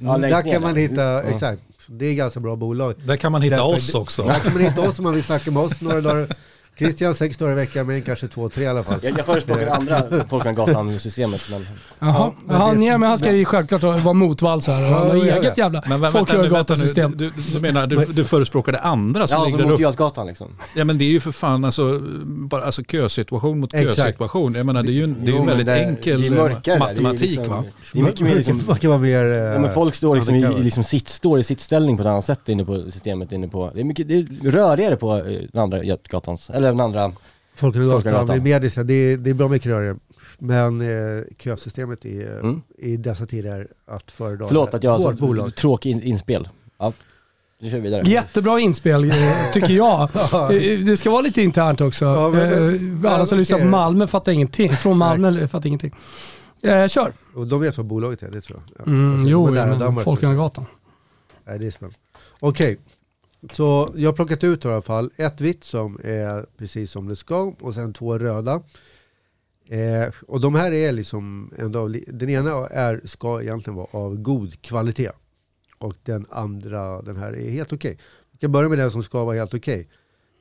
[0.00, 1.22] Ja, Där kan man hitta, Ja.
[1.22, 1.62] exakt.
[1.86, 2.94] Det är ganska bra bolag.
[3.04, 4.22] Där kan man hitta Därför- oss också.
[4.22, 6.36] Där kan man hitta oss om man vill snacka med oss några dagar.
[6.84, 8.98] Christian sex dagar i veckan, men kanske två, tre i alla fall.
[9.02, 11.66] Jag, jag förespråkar det andra Folkungagatan-systemet men
[11.98, 14.98] Jaha, Ja, men ja, det- Niemi han ska ju självklart vara motvalls här och Ja,
[14.98, 15.44] ha jag vet.
[15.44, 17.14] eget jävla Men folkgårdatasystem.
[17.16, 19.80] du, du menar, du, du förespråkar det andra som Ja, ligger alltså mot?
[19.80, 20.46] Götgatan liksom.
[20.76, 23.96] Ja men det är ju för fan alltså, bara, alltså kösituation mot Exakt.
[23.96, 24.54] kösituation.
[24.54, 26.20] Jag menar det är ju en, det är ju Jo, en men väldigt det- enkel
[26.20, 26.64] det är mörkare där.
[26.64, 27.64] Det är matematik liksom- va?
[27.92, 29.24] Det är mycket mer liksom, Man kan vara mer...
[29.24, 30.60] eh, ja, men folk står liksom i, undercover.
[30.60, 33.70] i liksom sitt, står i sittställning på ett annat sätt inne på systemet inne på,
[33.74, 37.12] det är mycket, det är rörigare på eh, den andra Götgatans, eller den andra,
[37.54, 39.96] Folkungagatan, är medis, det är, det är bra mycket rörigare.
[40.38, 42.62] Men eh, kösystemet är Mm.
[42.78, 44.46] i dessa tider att föredra.
[44.48, 45.54] förlåt att jag har så bolag.
[45.54, 46.48] tråkig in, inspel.
[46.78, 46.92] Ja,
[47.60, 48.02] nu kör vi vidare.
[48.10, 50.00] Jättebra inspel eh, tycker jag.
[50.32, 52.04] Eh, Det ska vara lite internt också.
[52.04, 53.64] Ja, men- Eh, Alla som lyssnar på.
[53.64, 54.70] Malmö fattar ingenting.
[54.70, 55.94] Från Malmö fattar ingenting.
[56.62, 57.12] Eh, kör!
[57.34, 58.80] Och de vet vad bolaget är, det tror jag.
[58.86, 58.90] Ja.
[58.92, 60.02] Mm, Alltså, jo.
[60.02, 60.64] Folkungagatan.
[61.46, 61.96] Nej, det är spännande.
[62.40, 62.78] Okej,
[63.52, 67.16] så jag har plockat ut i alla fall ett vitt som är precis som det
[67.16, 68.62] ska och sen två röda.
[69.68, 74.16] Eh, och de här är liksom, ändå, av den ena är, ska egentligen vara av
[74.16, 75.10] god kvalitet.
[75.78, 77.98] Och den andra, den här är helt okej.
[78.32, 79.88] Vi kan börja med den som ska vara helt okej.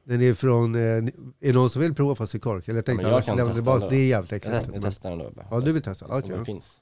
[0.04, 2.68] Den är från, eh, är det någon som vill prova fast i kork?
[2.68, 4.60] Eller jag tänkte men jag annars lämna tillbaka, det är jävligt Jag, äckligt.
[4.60, 5.32] test, jag testar den då.
[5.36, 5.46] bara.
[5.52, 6.06] Ja, du vill testa?
[6.06, 6.30] Okej.
[6.30, 6.80] den finns.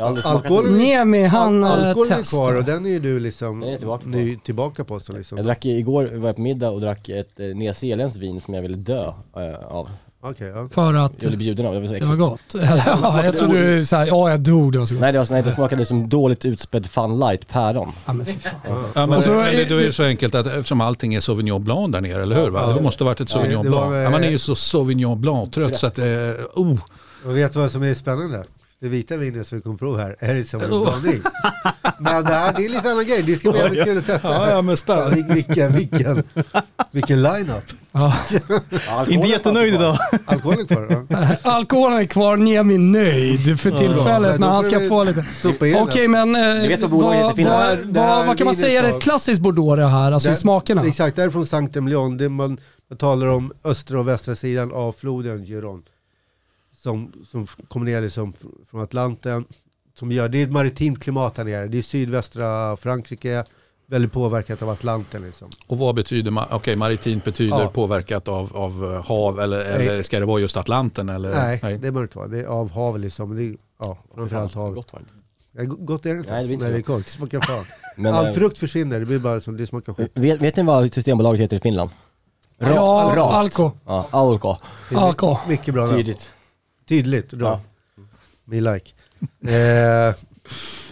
[0.00, 0.78] Jag har aldrig Alkohol- smakat den.
[0.78, 2.72] Niemi han Al- eh, Alkoholen är kvar och testar.
[2.72, 4.08] den är ju du liksom Den är tillbaka på.
[4.08, 5.00] ny tillbaka på.
[5.00, 5.38] Så liksom.
[5.38, 8.62] Jag drack igår, var jag på middag och drack ett eh, nyzeeländskt vin som jag
[8.62, 9.04] ville dö
[9.36, 9.88] eh, av.
[10.22, 10.68] Okej, ja.
[10.72, 12.28] För att Jag blev bjuden av, det var så det var äckligt.
[12.30, 12.54] gott.
[12.54, 15.00] Eller, ja, jag trodde du såhär, ja jag dog, det var så gott.
[15.00, 17.88] Nej det var så, nej, det smakade som dåligt utspädd Fun Light päron.
[18.06, 18.52] Ja, men fy fan.
[18.94, 21.20] Ja, men, Och så- men det, då är det så enkelt att eftersom allting är
[21.20, 22.50] Sauvignon Blanc där nere, eller hur?
[22.50, 22.60] Va?
[22.68, 22.74] Ja.
[22.76, 24.04] Det måste ha varit ett Ja, Sauvignon det var, Blanc.
[24.04, 26.04] Ja, man är eh, ju så Sauvignon Blanc-trött så att, eh,
[26.54, 26.78] oh.
[27.26, 28.44] Och vet du vad som är spännande?
[28.80, 31.20] Det vita vinet som vi kommer prova här är det som en blandning.
[31.98, 34.28] Men det här det är lite annan grej, det ska bli jävligt kul att testa.
[34.28, 35.16] Ja, ja men spännande.
[35.16, 36.22] vil- vilken, vilken,
[36.90, 37.64] vilken line-up.
[37.92, 38.14] Ja.
[39.08, 39.98] Inte jättenöjd idag.
[40.26, 41.06] Alkoholen kvar?
[41.08, 41.26] Ja.
[41.50, 45.24] Alkoholen är kvar, Niemi nöjd för Ja, tillfället men när han ska få lite...
[45.78, 47.36] Okej men eh, vet vad vad,
[47.86, 50.86] vad, vad, kan man säga är ett klassiskt bordeaux det här, alltså i Det- smakerna?
[50.86, 52.16] Exakt, det är från Sankt Emilion.
[52.16, 52.58] Det man,
[52.90, 55.82] man talar om östra och västra sidan av floden Giron.
[56.82, 59.44] Som, som kommer ner liksom fr- från Atlanten.
[59.94, 61.66] Som gör, det är ett maritimt klimat här nere.
[61.66, 63.44] Det är sydvästra Frankrike.
[63.86, 65.50] Väldigt påverkat av Atlanten liksom.
[65.66, 67.68] Och vad betyder, ma- okej maritimt betyder Ja.
[67.68, 71.08] påverkat av, av eh, hav eller, eller ska det vara just Atlanten?
[71.08, 71.30] Eller?
[71.34, 72.28] Nej, det behöver det inte vara.
[72.28, 73.36] Det är av hav liksom.
[73.36, 74.74] Det är, ja, framförallt hav.
[74.74, 75.14] Gott var det inte.
[75.52, 76.32] Ja, go- Gott är det inte.
[76.32, 77.04] Nej, det inte Nej, är kort.
[77.04, 77.64] Det smakar fan.
[77.96, 79.00] Men, All eh, frukt försvinner.
[79.00, 80.10] Det blir bara som, det smakar skit.
[80.14, 81.90] vet, vet ni vad Systembolaget heter i Finland?
[82.58, 83.70] Ra- ja, alko.
[83.86, 84.56] Ja, Alko.
[84.94, 85.28] Alko.
[85.46, 85.88] my- Mycket bra.
[85.88, 86.34] Tydligt.
[86.90, 87.60] Tydligt, bra.
[87.96, 88.02] Ja.
[88.44, 88.90] Me like.
[89.42, 90.14] Eh,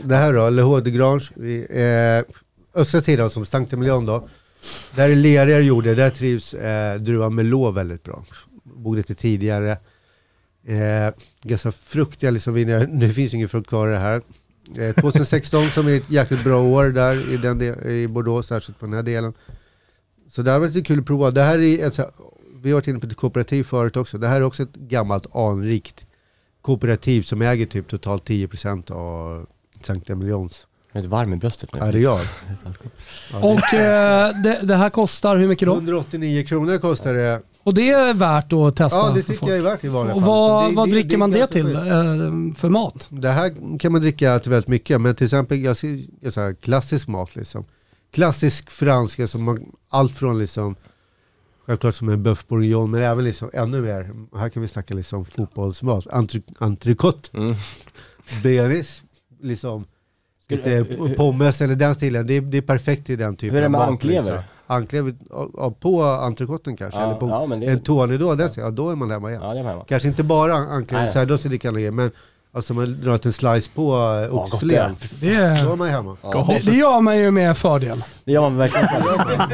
[0.02, 1.28] det här då, Le de Grange.
[1.70, 2.24] Eh,
[2.74, 4.28] östra sidan som Sankt Emilion då.
[4.96, 8.24] Där är lerigare jordar, där trivs eh, druvan Merlot väldigt bra.
[8.62, 9.70] Bor lite tidigare.
[10.66, 12.87] Eh, ganska fruktiga liksom viner.
[12.87, 14.22] Nu finns ingen frukt kvar i det här.
[14.76, 18.78] Eh, 2016 som är ett jäkligt bra år där i, den del, i Bordeaux, särskilt
[18.78, 19.32] på den här delen.
[20.28, 21.30] Så det här var lite kul att prova.
[21.30, 22.00] Det här är ett,
[22.62, 24.18] vi har varit inne på ett kooperativ förut också.
[24.18, 26.05] Det här är också ett gammalt anrikt
[26.62, 29.47] kooperativ som äger typ totalt 10% av
[29.83, 31.81] Sankt Emilions Jag är lite varm i bröstet nu.
[31.81, 32.21] areal.
[33.42, 35.73] Och eh, det, det här kostar hur mycket då?
[35.75, 37.42] 189 kronor kostar det.
[37.62, 39.51] Och det är värt att testa Ja det tycker folk.
[39.53, 40.29] jag är värt i vanliga Och fall.
[40.29, 41.83] vad, Så det- vad det- dricker man det ganska till eh,
[42.61, 43.07] för mat?
[43.11, 46.55] Det här kan man dricka till väldigt mycket, men till exempel jag ser, jag säger,
[46.55, 47.64] klassisk mat liksom.
[48.12, 50.77] Klassisk fransk, alltså man, allt från liksom,
[51.68, 55.24] självklart som en bœuf bourguignon, men även liksom ännu mer, här kan vi snacka liksom
[55.24, 56.07] fotbollsmat,
[56.59, 57.54] entrecote, Mm.
[58.42, 59.02] bearnaise,
[59.42, 59.85] liksom,
[60.48, 60.85] lite
[61.16, 63.66] pommes eller den stilen, det är, det är perfekt till den typen Hur är det
[63.66, 64.22] av med mat, anklever?
[64.33, 64.42] liksom.
[64.66, 68.70] Anklever, ja, ja, på entrecoten kanske, eller Ja, på ja, det en tournedå, den, ja,
[68.70, 69.42] då är man hemma igen.
[69.44, 69.85] Ja, det är hemma.
[69.88, 72.11] Kanske inte bara anklever, då ska det kan men
[72.52, 74.74] alltså man drar en slice på uh, Ja, gott oxfilé.
[75.20, 75.64] det är.
[75.64, 76.16] Då är är, man hemma.
[76.22, 78.04] Ja, det, det gör man ju med fördel.
[78.24, 78.87] det gör man verkligen.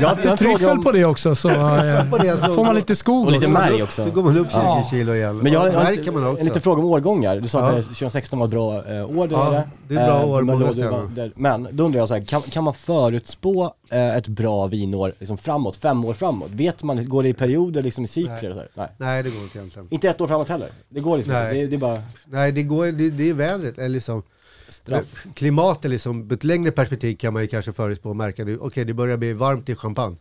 [0.00, 2.54] Jag har, har en fråga Tryffel om, på det också så eh, På det så-
[2.54, 3.52] får man lite skog och lite också.
[3.52, 4.04] märg också.
[4.04, 4.86] Så går man upp 20 Ja.
[4.90, 5.38] kilo igen.
[5.38, 6.40] Men jag har, Och jag har märker man en, också.
[6.40, 7.36] en liten fråga om årgångar.
[7.40, 7.78] Du sa Ja.
[7.78, 9.26] att 2016 var ett bra eh, år.
[9.26, 9.94] Det Ja, är det.
[9.94, 10.72] är bra Eh, år många
[11.14, 15.12] där- Men då undrar jag så här, kan, kan man förutspå eh, ett bra vinår
[15.18, 16.50] liksom framåt, fem år framåt?
[16.50, 18.40] Vet man, går det i perioder liksom i cykler?
[18.42, 18.48] Nej.
[18.48, 18.70] Och så här?
[18.74, 18.88] Nej.
[18.98, 19.88] Nej det går inte egentligen.
[19.90, 20.68] Inte ett år framåt heller.
[20.88, 21.60] Det går liksom Nej.
[21.60, 24.22] Det, det är bara Nej det går, det, det är vädret, eller liksom
[24.68, 25.26] straff.
[25.34, 28.94] klimatet liksom, på ett längre perspektiv kan man ju kanske förutspå och märka okej det
[28.94, 30.16] börjar bli varmt i champagne.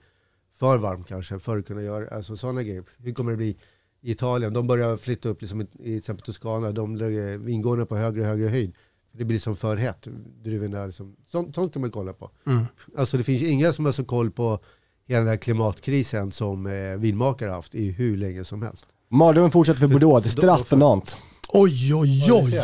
[0.60, 2.84] För varmt kanske, för att kunna göra alltså, sådana grejer.
[2.98, 3.58] Hur kommer det bli
[4.02, 4.54] i Italien?
[4.54, 8.22] De börjar flytta upp liksom, i i till exempel Toscana, de lägger vingårdarna på högre
[8.22, 8.74] och högre höjd.
[9.18, 10.08] Det blir liksom för hett,
[10.44, 11.16] druvorna liksom.
[11.32, 12.30] Sånt, sånt kan man kolla på.
[12.48, 12.66] Mm.
[12.98, 14.60] Alltså det finns inga som har så koll på
[15.08, 18.86] hela den här klimatkrisen som eh, vinmakare har haft i hur länge som helst.
[19.10, 21.18] Mardrömmen fortsätter för Bordeaux, det är straff för Nantes.
[21.50, 22.64] Oj, oj, oj.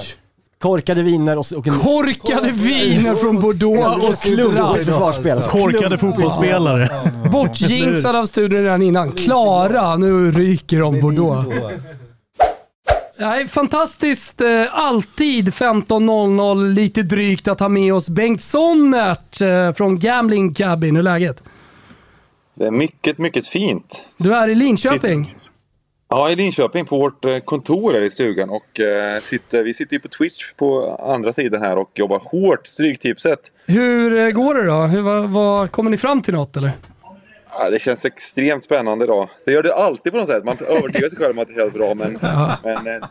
[0.60, 4.78] Korkade viner och, och en Korkade viner från Bordeaux och straff.
[4.78, 5.42] försvarsspel.
[5.42, 7.12] Korkade fotbollsspelare.
[7.32, 9.12] Bortjinxad av studion redan innan.
[9.12, 11.48] Klara, nu ryker de Bordeaux.
[13.20, 14.42] Nej, fantastiskt.
[14.42, 20.96] eh, Alltid 15.00 lite drygt att ha med oss Bengt Sonnert eh, från Gambling Cabin.
[20.96, 21.44] Hur är läget?
[22.56, 24.04] Det är mycket, mycket fint.
[24.18, 25.36] Du är i Linköping.
[26.10, 29.94] Ja, i Linköping på vårt eh, kontor här i stugan och eh, sitter, vi sitter
[29.94, 32.68] ju på Twitch på andra sidan här och jobbar hårt.
[32.68, 33.40] Stryktipset.
[33.66, 34.82] Hur går det då?
[34.82, 36.72] Hur, vad, vad, kommer ni fram till något eller?
[37.58, 39.30] Ja, det känns extremt spännande idag.
[39.46, 40.44] Det gör det alltid på något sätt.
[40.44, 42.20] Man övertygar sig själv om att det känns bra men,
[42.64, 43.08] men eh,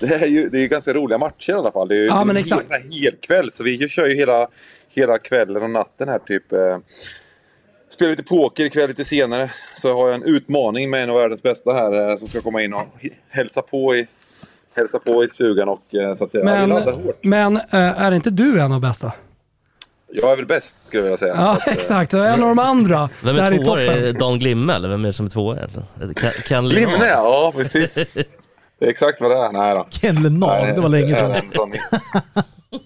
[0.00, 1.88] det är ju det är ganska roliga matcher i alla fall.
[1.88, 2.70] Det är ju Ja, men är exakt.
[2.70, 4.48] en hel kväll så vi kör ju hela,
[4.88, 6.52] hela kvällen och natten här typ.
[6.52, 6.78] Eh,
[7.90, 9.50] Spelar lite poker ikväll lite senare.
[9.76, 12.62] Så har jag en utmaning med en av världens bästa här eh, som ska komma
[12.62, 12.86] in och
[13.28, 14.06] hälsa på i,
[14.76, 15.68] hälsa på i stugan.
[15.68, 15.82] Och,
[16.16, 17.24] så att, ja, vi Men, laddar hårt.
[17.24, 19.12] men är inte du en av bästa?
[20.12, 21.34] Jag är väl bäst skulle jag vilja säga.
[21.36, 22.14] Ja, att, eh, exakt.
[22.14, 23.80] Och en av de andra Vem där är i tvåa?
[23.82, 26.34] Är Dan Glimme eller vem är det som är tvåa egentligen?
[26.44, 27.00] Ken, Linnard?
[27.08, 27.94] ja precis.
[27.94, 29.52] Det är exakt vad det är.
[29.52, 29.86] Nej då.
[29.90, 31.34] Ken Lenard, det var länge sedan.
[31.52, 31.72] Sån,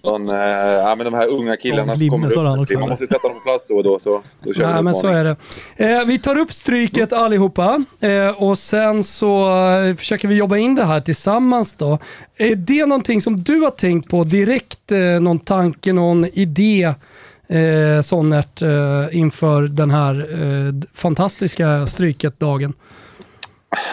[0.04, 2.60] sån, eh, ja, men de här unga killarna som kommer Glimme, upp.
[2.60, 3.98] också, Man måste sätta dem på plats då och då.
[3.98, 5.36] Så, då kör vi Nej, en men så är det.
[5.76, 10.74] Eh, vi tar upp stryket allihopa eh, och sen så eh, försöker vi jobba in
[10.74, 11.98] det här tillsammans då.
[12.36, 14.92] Är det någonting som du har tänkt på direkt?
[14.92, 16.94] Eh, någon tanke, någon idé?
[17.52, 22.74] Eh, Sonnert eh, inför den här eh, fantastiska stryket-dagen.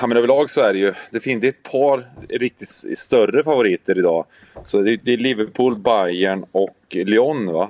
[0.02, 4.26] Ja, men överlag så är det ju, det finns ett par riktigt större favoriter idag.
[4.64, 7.54] Så det, det är Liverpool, Bayern och Lyon.
[7.54, 7.70] Va?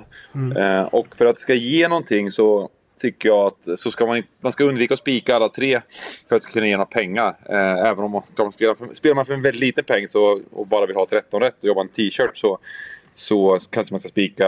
[0.56, 2.68] Eh, och för att det ska ge någonting så
[3.00, 5.80] tycker jag att så ska man, man ska undvika att spika alla tre
[6.28, 7.36] för att kunna ge några pengar.
[7.48, 10.08] Eh, även om man, ska man spela för, spelar man för en väldigt liten peng
[10.08, 12.58] så, och bara vill ha 13 rätt och jobba en t-shirt så,
[13.14, 14.46] så kanske man ska spika,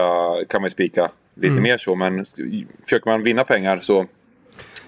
[0.49, 1.95] kan man spika lite mer så.
[1.95, 2.25] Men
[2.83, 4.05] försöker man vinna pengar så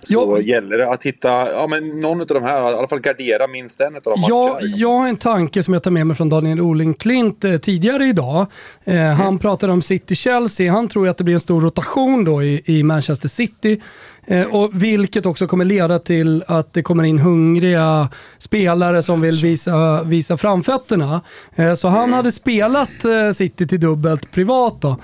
[0.01, 0.41] så Ja.
[0.41, 3.81] gäller det att hitta ja, men någon av de här, i alla fall gardera minst
[3.81, 4.27] en av de matcherna.
[4.29, 4.79] Jag, liksom.
[4.79, 8.05] jag har en tanke som jag tar med mig från Daniel Oling Klint eh, tidigare
[8.05, 8.45] idag.
[8.84, 10.71] Eh, Han pratade om City-Chelsea.
[10.71, 13.81] Han tror att det blir en stor rotation då i, i Manchester City.
[14.27, 19.35] Eh, och vilket också kommer leda till att det kommer in hungriga spelare som vill
[19.35, 21.21] visa, visa framfötterna.
[21.55, 24.97] Eh, så han hade spelat eh, City till dubbelt privat då.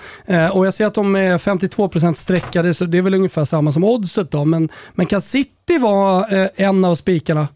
[0.52, 3.84] Och jag ser att de är 52% streckade, så det är väl ungefär samma som
[3.84, 4.46] oddset då.
[4.46, 7.48] Men, men kan City vara en av spikarna?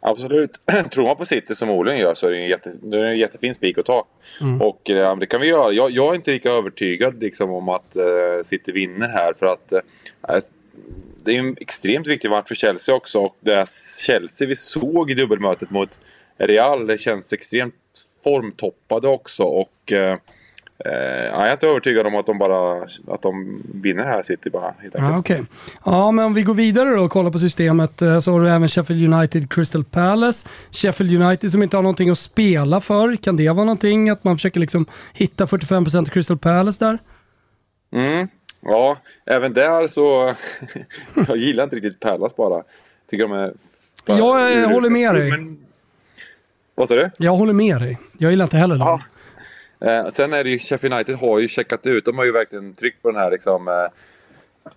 [0.00, 0.60] Absolut.
[0.90, 3.18] Tror man på City som Olin gör så är det en, jätte, det är en
[3.18, 4.06] jättefin spik att ta.
[4.40, 4.62] Mm.
[4.62, 5.72] Och eh, det kan vi göra.
[5.72, 8.04] Jag, jag är inte lika övertygad liksom, om att eh,
[8.42, 9.32] City vinner här.
[9.38, 9.80] För att eh,
[11.24, 13.18] det är en extremt viktig match för Chelsea också.
[13.18, 13.68] Och det
[14.06, 16.00] Chelsea vi såg i dubbelmötet mot
[16.38, 17.74] Real känns extremt
[18.24, 19.42] formtoppade också.
[19.42, 20.18] Och eh, eh,
[20.84, 24.74] jag är inte övertygad om att de bara att de vinner här City bara.
[24.78, 25.12] Helt enkelt.
[25.12, 25.44] Ja, okej.
[25.84, 28.50] Ja, men om vi går vidare då och kollar på systemet eh, så har du
[28.50, 30.48] även Sheffield United Crystal Palace.
[30.70, 33.16] Sheffield United som inte har någonting att spela för.
[33.16, 36.98] Kan det vara någonting att man försöker liksom hitta 45% Crystal Palace där?
[37.92, 38.28] Mm,
[38.60, 40.34] ja, även där så...
[41.28, 42.62] jag gillar inte riktigt Pallas bara.
[43.10, 43.52] Tycker de är...
[44.04, 45.30] Jag, eh, håller med dig.
[45.30, 45.58] Men,
[46.74, 47.10] vad sa du?
[47.16, 47.98] Jag håller med dig.
[48.18, 48.86] Jag gillar inte heller dem.
[48.88, 49.00] Ja.
[49.80, 52.04] Eh, sen är det ju, Sheffield United har ju checkat ut.
[52.04, 53.68] De har ju verkligen tryckt på den här liksom...
[53.68, 53.88] Eh,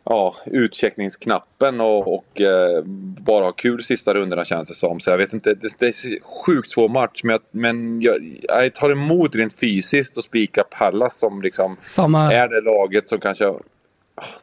[0.04, 2.84] ja, utcheckningsknappen och, och eh,
[3.22, 5.00] bara ha kul sista rundorna känns det som.
[5.00, 7.24] Så jag vet inte, det, det är sjukt svår match.
[7.24, 12.34] Men, jag, men jag, jag tar emot rent fysiskt och spika Pallas som liksom Samma.
[12.34, 13.54] är det laget som kanske...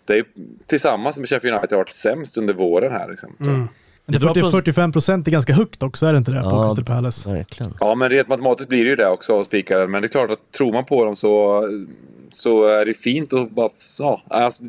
[0.05, 0.25] Det är
[0.67, 3.09] tillsammans med Sheffield United har varit sämst under våren här.
[3.09, 3.37] Liksom.
[3.41, 3.69] Mm.
[4.13, 6.43] Det bra 40, på- 45% är ganska högt också, är det inte det?
[6.43, 6.67] På Ja.
[6.69, 7.31] Crystal Palace.
[7.33, 7.75] Verkligen.
[7.81, 9.91] Ja, men rent matematiskt blir det ju det också att spika den.
[9.91, 11.63] Men det är klart att tror man på dem så,
[12.31, 13.69] så är det fint att bara...
[13.99, 14.63] Ja, alltså,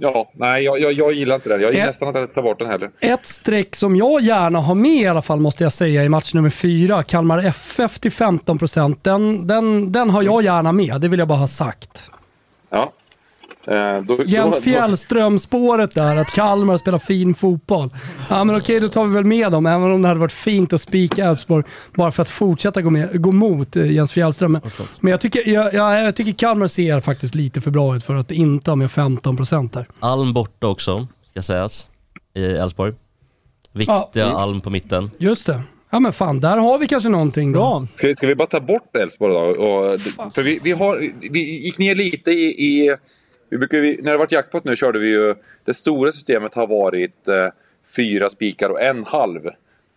[0.00, 1.60] ja nej, jag, jag, jag gillar inte den.
[1.60, 2.90] Jag gillar Ett- nästan att ta bort den heller.
[3.00, 6.34] Ett streck som jag gärna har med i alla fall måste jag säga i match
[6.34, 8.96] nummer fyra, Kalmar FF till 15%.
[9.02, 12.10] Den, den, den har jag gärna med, det vill jag bara ha sagt.
[12.70, 12.92] Ja.
[13.70, 17.90] Eh, då, Jens då, Fjällström-spåret där, att Kalmar spelar fin fotboll.
[18.30, 20.72] Ja men okej, då tar vi väl med dem, även om det hade varit fint
[20.72, 24.52] att spika Elfsborg bara för att fortsätta gå, med, gå mot eh, Jens Fjällström.
[24.52, 24.62] Men,
[25.00, 28.14] men jag, tycker, jag, jag, jag tycker Kalmar ser faktiskt lite för bra ut för
[28.14, 29.86] att inte ha med 15% där.
[30.00, 31.88] Alm borta också, ska sägas,
[32.34, 32.94] i Elfsborg.
[33.72, 34.24] Viktiga Ja.
[34.24, 35.10] Alm på mitten.
[35.18, 35.62] Just det.
[35.90, 37.86] Ja men fan, där har vi kanske någonting då.
[37.94, 39.40] Ska, ska vi bara ta bort Elfsborg då?
[39.40, 40.00] Och,
[40.34, 42.96] för vi, vi, har, vi gick ner lite i, i,
[43.50, 45.34] Vi brukar, när det har varit jackpot nu körde vi ju...
[45.64, 47.46] Det stora systemet har varit eh,
[47.96, 49.46] fyra spikar och en halv.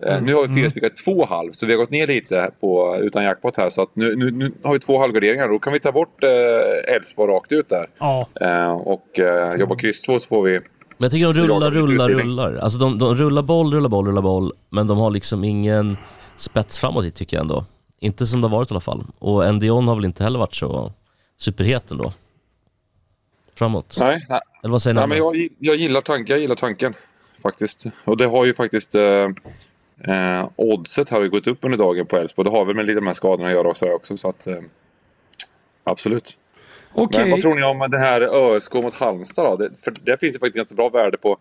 [0.06, 2.52] Eh, Nu har vi fyra spikar och två halv, så vi har gått ner lite
[2.60, 3.70] på, utan jackpot här.
[3.70, 5.50] Så att nu, nu, nu har vi två halvgarderingar.
[5.50, 7.88] Då kan vi ta bort eh, Elfsborg rakt ut där.
[8.00, 8.28] Ja.
[8.42, 10.52] Eh, och eh, jobba kryss två så får vi...
[10.52, 12.56] Men jag tycker de rullar, rullar, rullar.
[12.56, 14.54] Alltså de, de rullar boll, rullar boll, rullar boll.
[14.70, 15.98] Men de har liksom ingen
[16.38, 17.66] spets framåt i tycker jag ändå.
[18.00, 19.04] Inte som det har varit i alla fall.
[19.20, 20.94] Och Ndion har väl inte heller varit så
[21.40, 22.14] superhet ändå.
[23.62, 23.96] Framåt.
[24.00, 24.40] Nej, nej.
[24.64, 26.94] Eller vad säger Nej, men jag, jag, gillar tanken, jag gillar tanken.
[27.42, 27.86] Faktiskt.
[28.04, 28.96] Och det har ju faktiskt...
[28.96, 29.30] Eh,
[30.04, 32.50] eh, oddset har ju gått upp under dagen på Elfsborg.
[32.50, 33.86] Det har väl med lite de här skadorna att göra också.
[33.86, 34.56] också så att, eh,
[35.84, 36.38] absolut.
[36.94, 37.22] Okej.
[37.22, 39.56] Men vad tror ni om det här ÖSK mot Halmstad då?
[39.56, 41.38] Det, för där finns det faktiskt ganska bra värde på,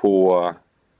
[0.00, 0.44] på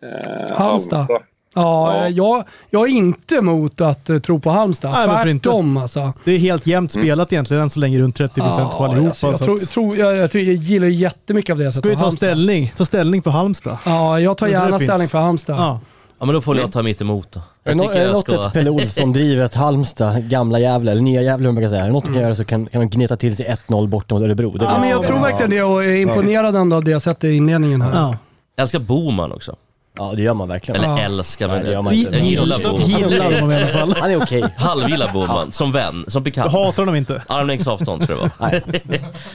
[0.03, 0.99] eh, Halmstad.
[0.99, 1.23] Halmstad.
[1.55, 2.09] Ja, Ja.
[2.09, 4.90] Jag, jag är inte emot att eh, tro på Halmstad.
[4.93, 5.43] Nej, varför inte?
[5.45, 6.12] Tvärtom alltså.
[6.25, 9.09] Det är helt jämnt spelat egentligen än så länge, runt 30% på allihopa.
[9.09, 11.73] alltså, jag, så tror, att- tror, jag, jag, jag gillar jättemycket av det.
[11.73, 13.79] Ska vi ta ställning, ta ställning för Halmstad?
[13.87, 15.57] Ja, jag tar gärna ställning för Halmstad.
[15.57, 15.81] Ja.
[16.19, 17.40] Ja men då får jag ta mitt emot då.
[17.64, 18.47] Jag är det jag något ska...
[18.47, 21.83] ett Pelle Olsson driver ett Halmstad, gamla Gävle, eller nya Gävle man brukar säga.
[21.83, 24.14] Är det något du kan göra så kan, kan man gneta till sig 1-0 borta
[24.14, 24.51] mot Örebro.
[24.51, 27.25] Det Ja, men jag tror verkligen det och är imponerad ändå av det jag sett
[27.25, 27.93] i inledningen här.
[27.95, 28.17] Ja.
[28.57, 29.57] Jag älskar Boman också.
[29.97, 30.81] Ja, det gör man verkligen.
[30.85, 30.99] Eller Ja.
[31.05, 32.19] älskar, men Nej, det gör man jag inte.
[32.27, 32.81] gillar Boman.
[32.89, 33.95] Gillar honom i alla fall.
[34.01, 34.45] Han är okej.
[34.57, 36.53] Halvgillar Boman, som vän, som Jag bekant.
[36.53, 37.23] hatar honom inte.
[37.29, 38.31] Armlängds avstånd ska det vara.
[38.41, 38.63] Nej,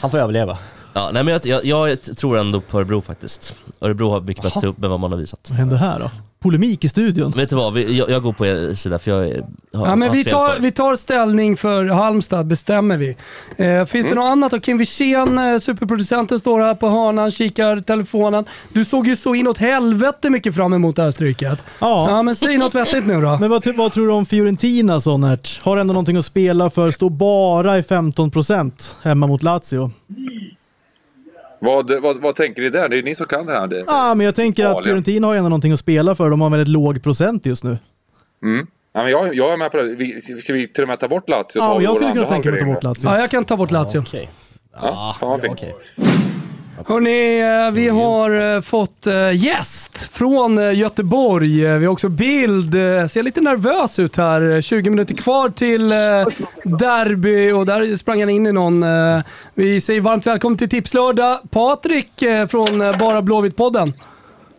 [0.01, 0.57] han får överleva.
[0.93, 3.55] Ja, nej men jag, jag, jag tror ändå på Örebro faktiskt.
[3.81, 5.39] Örebro har mycket bättre upp än vad man har visat.
[5.49, 6.11] Vad händer här då?
[6.39, 7.31] Polemik i studion.
[7.31, 10.11] Vet du vad, vi, jag, jag går på er sida för jag har Ja, men
[10.11, 13.15] vi, tar, vi tar ställning för Halmstad, bestämmer vi.
[13.57, 14.59] Eh, finns det något annat då?
[14.59, 18.45] Kim Wirsén, eh, superproducenten, står här på hörnan, kikar telefonen.
[18.73, 21.63] Du såg ju så inåt helvete mycket fram emot det här stryket.
[21.79, 22.09] Ja.
[22.09, 23.37] Ja, men säg något vettigt nu då.
[23.39, 25.61] Men vad, vad tror du om Fiorentina Sonnert?
[25.63, 28.71] Har ändå någonting att spela för, står bara i 15%
[29.01, 29.91] hemma mot Lazio.
[31.59, 32.89] Vad, vad, vad tänker ni där?
[32.89, 33.67] Det är ni som kan det här.
[33.67, 33.83] Det.
[33.87, 34.83] Ja, men jag tänker att Farliga.
[34.83, 36.29] Fiorentina har ju ändå någonting att spela för.
[36.29, 37.77] De har väldigt låg procent just nu.
[38.43, 38.67] Mm.
[38.93, 39.83] Ja, men jag, jag är med på det.
[39.83, 41.43] Vi, ska vi till och med ta bort Lazio?
[41.55, 42.83] Ja, jag skulle kunna tänka mig att ta bort?
[42.83, 43.03] Lazio.
[43.03, 43.99] Ja, jag kan ta bort Lazio.
[43.99, 44.29] Okej.
[44.73, 45.61] Ja, fan vad fint.
[46.85, 51.77] Hörni, eh, vi har eh, fått eh, gäst från Göteborg.
[51.77, 52.73] Vi har också bild.
[53.11, 54.55] Ser lite nervös ut här.
[54.55, 55.89] Eh, 20 minuter kvar till
[56.63, 58.85] derby och där sprang han in i någon.
[59.53, 61.39] Vi säger varmt välkommen till Tipslördag.
[61.49, 62.11] Patrik
[62.49, 63.93] från Bara Blåvitt-podden.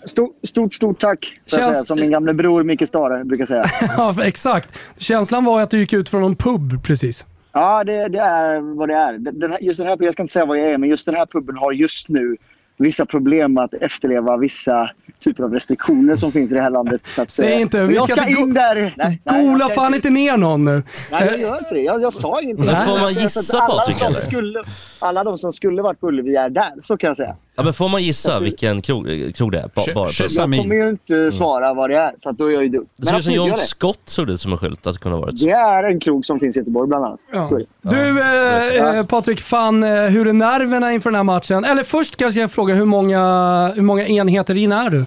[0.04, 1.18] Stort, stort, stort tack.
[1.46, 3.64] Känns- säga, som min gamle bror Micke Stare brukar säga.
[3.96, 4.68] Ja, exakt.
[4.98, 7.24] Känslan var att du gick ut från någon pub precis.
[7.53, 9.19] Ja, det, det är vad det är.
[9.19, 11.15] Den här, just den här, jag ska inte säga vad jag är, men just den
[11.15, 12.37] här puben har just nu
[12.81, 14.90] vissa problem att efterleva vissa
[15.25, 17.01] typer av restriktioner som finns i det här landet.
[17.14, 18.95] Så att, Säg eh, inte, men vi jag ska ska inte in där.
[18.97, 20.83] Nej, Gola fan inte ner någon nu.
[21.11, 21.81] Nej, jag gör inte det.
[21.81, 22.66] Jag, jag sa ingenting.
[22.66, 24.21] Men får man gissa, alla Patrik, de som eller?
[24.21, 24.62] skulle,
[24.99, 27.37] Alla de som skulle varit på Ullevi är där, så kan jag säga.
[27.57, 29.71] Ja men får man gissa vilken krog, krog det är?
[29.75, 32.62] Ba, bara, Jag kommer ju inte svara vad det är, för att då är jag
[32.62, 32.87] ju dum.
[32.97, 33.57] det ser ut som John det.
[33.57, 35.40] Scott såg det som en skylt att det kunde ha varit.
[35.40, 37.21] Det är en krog som finns i Göteborg bland annat.
[37.33, 37.49] Ja.
[37.83, 37.90] Det.
[37.90, 41.64] Du eh, eh, Patrik, fan, eh, hur är nerverna inför den här matchen?
[41.64, 45.06] Eller först kanske jag frågar hur många, hur många enheter in är du?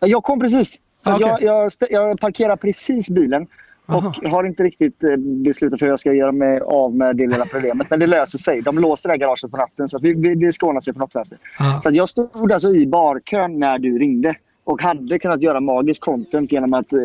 [0.00, 0.80] Jag kom precis.
[1.00, 1.36] Så Ah, okej.
[1.40, 3.46] jag, jag, jag parkerar precis bilen.
[3.86, 4.14] Aha.
[4.22, 7.44] Och har inte riktigt eh, beslutat hur jag ska göra mig av med det lilla
[7.46, 7.90] problemet.
[7.90, 8.62] Men det löser sig.
[8.62, 11.00] De låser det här garaget på natten så vi, vi, det ska ordna sig på
[11.00, 11.38] något vänster.
[11.58, 11.80] Ah.
[11.80, 14.34] Så jag stod alltså i barkön när du ringde.
[14.64, 16.98] Och hade kunnat göra magisk content genom att eh,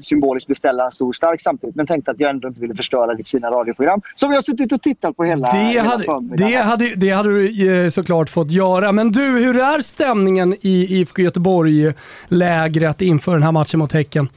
[0.00, 1.76] symboliskt beställa en stor stark samtidigt.
[1.76, 4.00] Men tänkte att jag ändå inte ville förstöra ditt fina radioprogram.
[4.14, 7.28] Som jag har suttit och tittat på hela, Det hela hade, det, hade, det hade
[7.28, 8.92] du eh, såklart fått göra.
[8.92, 14.28] Men du, hur är stämningen i IFK Göteborg-lägret inför den här matchen mot Häcken?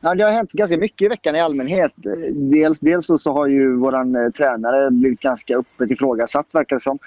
[0.00, 1.92] Ja, det har hänt ganska mycket i veckan i allmänhet.
[2.32, 6.82] Dels, dels så, så har ju vår eh, tränare blivit ganska öppet ifrågasatt, verkar det
[6.82, 6.98] som.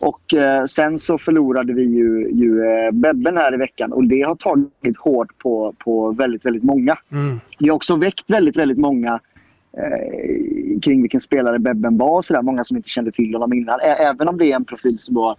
[0.00, 4.22] Och eh, sen så förlorade vi ju, ju eh, Bebben här i veckan och det
[4.22, 6.96] har tagit hårt på, på väldigt, väldigt många.
[7.58, 9.20] Det har också väckt väldigt, väldigt många
[9.78, 12.10] eh, kring vilken spelare Bebben var.
[12.16, 12.42] och Så där.
[12.42, 13.80] Många som inte kände till honom innan.
[13.80, 15.36] Ä- även om det är en profil som var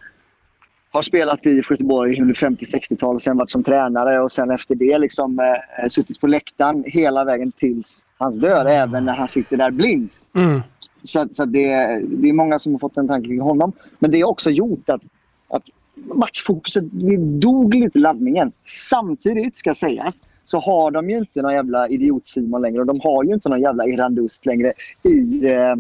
[0.92, 4.98] har spelat i Göteborg under 50-60-tal och sen varit som tränare och sen efter det
[4.98, 9.72] liksom eh, suttit på läktaren hela vägen tills hans död, även när han sitter där
[9.72, 10.10] blind.
[10.36, 10.62] Mm.
[11.04, 11.68] Så, så det,
[12.08, 13.72] det är många som har fått en tanke kring honom.
[14.00, 15.02] Men det har också gjort att,
[15.50, 15.64] att
[15.96, 18.52] matchfokuset det dog lite laddningen.
[18.64, 23.24] Samtidigt, ska sägas, så har de ju inte någon jävla idiot-Simon längre och de har
[23.24, 25.48] ju inte någon jävla Irandust längre i...
[25.50, 25.76] Eh,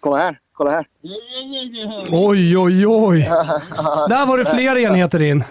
[0.00, 0.86] kolla här, kolla här.
[2.10, 3.18] Oj, oj, oj.
[4.08, 5.44] Där var det fler enheter in.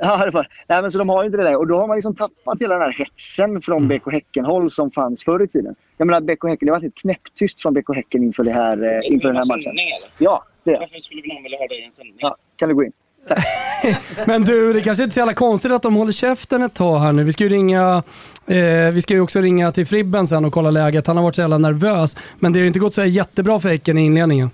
[0.02, 0.46] Ja, det var.
[0.68, 1.56] Nej, men så de har ju inte det där.
[1.56, 5.24] Och då har man liksom tappat hela den här hetsen från BK Häcken-håll som fanns
[5.24, 5.74] förr i tiden.
[5.96, 9.12] Jag menar, BK Häcken, det varit helt knäpptyst från BK Häcken inför, det här, eh,
[9.12, 9.72] inför den här matchen.
[10.18, 10.80] Ja, Det är.
[10.80, 12.16] Varför skulle någon vilja ha dig i en sändning?
[12.18, 12.92] Ja, kan du gå in?
[14.26, 16.98] Men du, det kanske inte är så jävla konstigt att de håller käften ett tag
[16.98, 17.24] här nu.
[17.24, 18.02] Vi ska ju ringa,
[18.46, 21.06] eh, vi ska ju också ringa till Fribben sen och kolla läget.
[21.06, 22.16] Han har varit så jävla nervös.
[22.38, 24.50] Men det har ju inte gått så jättebra för Häcken i inledningen.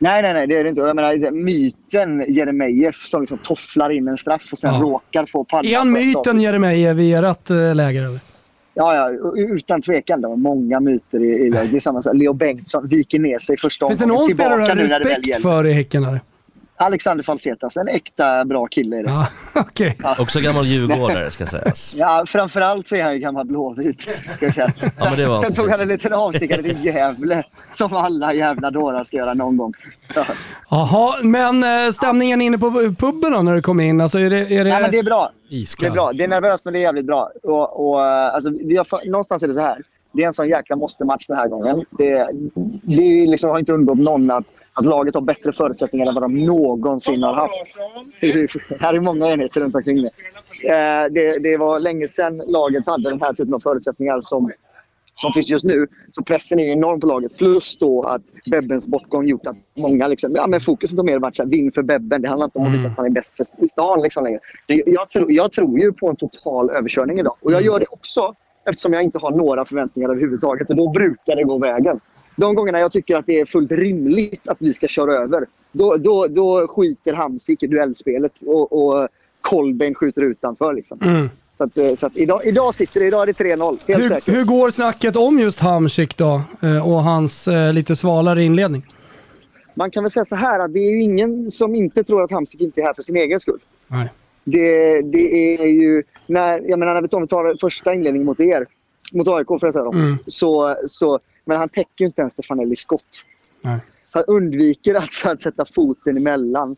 [0.00, 0.80] Nej, nej, nej, det är det inte.
[0.82, 4.80] Jag menar, myten Jeremejeff som liksom tofflar in en straff och sen Ja.
[4.80, 5.66] råkar få pannan.
[5.66, 6.40] Är han myten.
[6.40, 8.20] Jeremejeff i ert eh, läger eller?
[8.74, 10.20] Ja, ja, utan tvekan.
[10.20, 12.04] Det var många myter i, i sak.
[12.14, 14.20] Leo Bengtsson viker ner sig första Finns det omgången.
[14.22, 16.20] någon spelare du har respekt för i Häcken eller?
[16.78, 19.10] Alexander Falsetas, en äkta bra kille är det.
[19.10, 19.26] Ja,
[19.60, 19.98] okej.
[20.18, 21.94] Också gammal djurgårdare ska sägas.
[21.96, 24.00] Ja, framförallt så är han ju gammal blåvit.
[24.00, 24.72] Ska jag säga.
[24.80, 28.70] Ja, men det var Sen tog han en liten avstickare till Gävle, som alla jävla
[28.70, 29.74] dårar ska göra någon gång.
[30.14, 30.24] Ja.
[30.70, 34.00] Jaha, men eh, stämningen inne på puben då när du kom in?
[34.00, 34.40] Alltså är det...
[34.40, 34.70] Är det...
[34.70, 35.30] Nej, men det är bra.
[35.80, 36.12] Det är bra.
[36.12, 37.30] Det är nervöst, men det är jävligt bra.
[37.42, 39.82] Och, och, eh, alltså, vi har, för- någonstans är det så här.
[40.12, 41.84] Det är en sån jäkla måste-match den här gången.
[41.90, 42.28] Det,
[42.82, 44.44] det är ju liksom, har inte undgått någon att,
[44.78, 47.76] att laget har bättre förutsättningar än vad de någonsin har haft.
[48.80, 50.10] här är många enheter runt omkring det.
[50.68, 51.38] Eh, det.
[51.38, 54.52] Det var länge sedan laget hade den här typen av förutsättningar som,
[55.14, 55.86] som finns just nu.
[56.12, 57.36] Så pressen är enorm på laget.
[57.36, 60.08] Plus då att Bebbens bortgång gjort att många...
[60.08, 62.22] Liksom, ja, men fokuset har mer varit så här, vinn för Bebben.
[62.22, 64.40] Det handlar inte om att visa att han är bäst för, i stan liksom längre.
[64.66, 67.36] Det, jag, tror, jag tror ju på en total överkörning idag.
[67.40, 68.34] Och jag gör det också
[68.68, 70.70] eftersom jag inte har några förväntningar överhuvudtaget.
[70.70, 72.00] Och då brukar det gå vägen.
[72.38, 75.96] De gångerna jag tycker att det är fullt rimligt att vi ska köra över, då,
[75.96, 79.08] då, då skiter Hamsik i duellspelet och, och
[79.40, 80.74] Kolbeinn skjuter utanför.
[80.74, 80.98] Liksom.
[81.02, 81.30] Mm.
[81.54, 83.06] Så, att, eh, så att idag, idag sitter det.
[83.06, 83.78] Idag är det 3-0.
[83.86, 84.34] Helt Hur, säkert.
[84.34, 86.42] hur går snacket om just Hamsik då?
[86.62, 88.86] Eh, och hans eh, lite svalare inledning?
[89.74, 92.30] Man kan väl säga så här att det är ju ingen som inte tror att
[92.30, 93.60] Hamsik inte är här för sin egen skull.
[93.86, 94.08] Nej.
[94.44, 96.02] Det, det är ju...
[96.26, 98.66] När, jag menar, när vi tar, vi tar första inledningen mot er,
[99.12, 100.18] mot AIK får jag säga då, Mm.
[100.26, 101.18] så, så,
[101.48, 103.24] men han täcker ju inte ens Stefanellis skott.
[103.60, 103.78] Nej.
[104.10, 106.76] Han undviker alltså att sätta foten emellan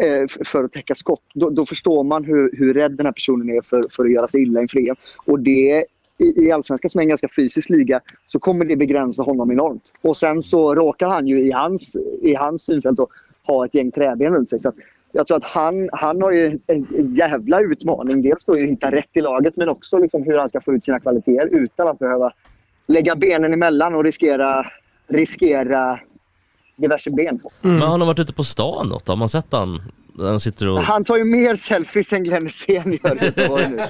[0.00, 1.22] eh, för att täcka skott.
[1.34, 4.28] Då, då förstår man hur, hur rädd den här personen är för, för att göra
[4.28, 4.96] sig illa inför EM.
[5.26, 5.84] Och det,
[6.18, 9.92] i, i Allsvenskan som är en ganska fysisk liga så kommer det begränsa honom enormt.
[10.02, 12.98] Och sen så råkar han ju i hans, i hans synfält
[13.42, 14.58] ha ett gäng träben runt sig.
[14.58, 14.72] Så
[15.12, 18.22] jag tror att han, han har ju en, en jävla utmaning.
[18.22, 20.84] Dels då att hitta rätt i laget men också liksom hur han ska få ut
[20.84, 22.32] sina kvaliteter utan att behöva
[22.88, 24.66] lägga benen emellan och riskera,
[25.08, 26.00] riskera
[26.76, 27.40] diverse ben.
[27.60, 29.08] Men har han varit ute på stan något?
[29.08, 29.80] Har man sett han?
[30.20, 30.80] Han sitter och...
[30.80, 33.82] Han tar ju mer selfies än Glenn Hysén gör i nu.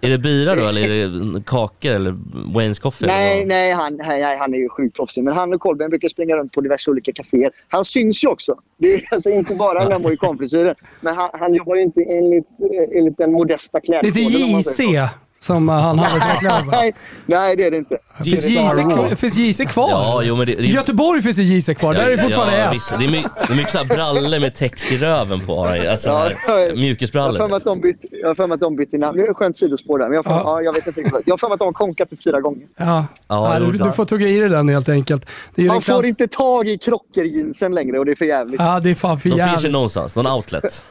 [0.00, 2.16] Är det bira då eller är det kakor eller
[2.54, 3.06] Waynes coffee?
[3.06, 3.48] Nej, vad?
[3.48, 5.24] nej han, nej, han är ju sjukt proffsig.
[5.24, 7.50] Men han och Kolbeinn brukar springa runt på diverse olika kaféer.
[7.68, 8.54] Han syns ju också.
[8.78, 10.74] Det är alltså inte bara den mohikansfrisyren.
[11.00, 12.46] Men han, han jobbar ju inte enligt,
[12.92, 14.62] enligt den modesta Lite klädkoden.
[14.62, 15.10] säger JC
[15.44, 16.48] som eh, han hade så.
[16.64, 16.70] på.
[16.70, 16.94] Nej,
[17.26, 17.98] nej, det är det inte.
[18.24, 19.90] Finns JC, kvar- finns JC kvar?
[19.90, 20.54] Ja, jo men det...
[20.54, 21.94] det I Göteborg finns det JC kvar.
[21.94, 22.98] Där är det fortfarande ja, visst.
[22.98, 25.64] Det är mycket, det är mycket så brallor med text i röven på.
[25.64, 27.48] Alltså Ja, ja, ja, Jag har för mjukisbrallor.
[27.48, 29.18] mig att de bytt, jag har för mig att de bytt i namn.
[29.18, 30.04] Det är ett skönt sidospår där.
[30.08, 30.60] Men jag, har för, Ja.
[30.60, 30.62] ja.
[30.62, 31.22] jag vet inte riktigt.
[31.26, 32.62] Jag har för mig att de har konkat det fyra gånger.
[32.76, 33.06] Ja.
[33.28, 35.26] Ja, Ja, du, du får tugga i dig den helt enkelt.
[35.54, 38.24] Det är ju Man den får inte tag i krockerjeansen längre och det är för
[38.24, 38.60] jävligt.
[38.60, 39.72] Ja, det är fan för De finns ju jävligt.
[39.72, 40.84] någonstans, någon outlet.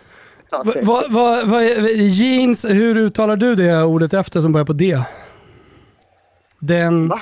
[0.53, 4.73] Ja, Va, va, va, va, jeans, hur uttalar du det ordet efter som börjar på
[4.73, 4.97] D?
[6.59, 7.07] Den...
[7.07, 7.21] Va?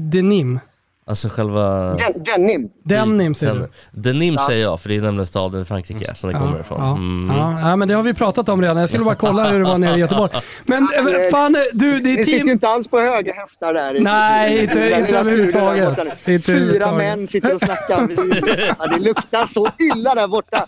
[0.00, 0.60] Denim.
[1.06, 1.94] Alltså själva...
[1.94, 2.70] Den, denim.
[2.84, 3.68] Denim säger du.
[4.00, 6.80] Denim säger jag, för det är nämligen staden i Frankrike som det kommer ifrån.
[6.80, 7.36] Ja, Mm.
[7.36, 8.76] ja, ja, men det har vi pratat om redan.
[8.76, 10.32] Jag skulle bara kolla hur det var nere i Göteborg.
[10.64, 14.00] Men eh, fan, du, det är Ni sitter ju inte alls på höga hästar där.
[14.00, 16.44] Nej, inte- inte överhuvudtaget.
[16.46, 18.56] Fyra män sitter och snackar vin.
[18.78, 20.66] Ja, det luktar så illa där borta.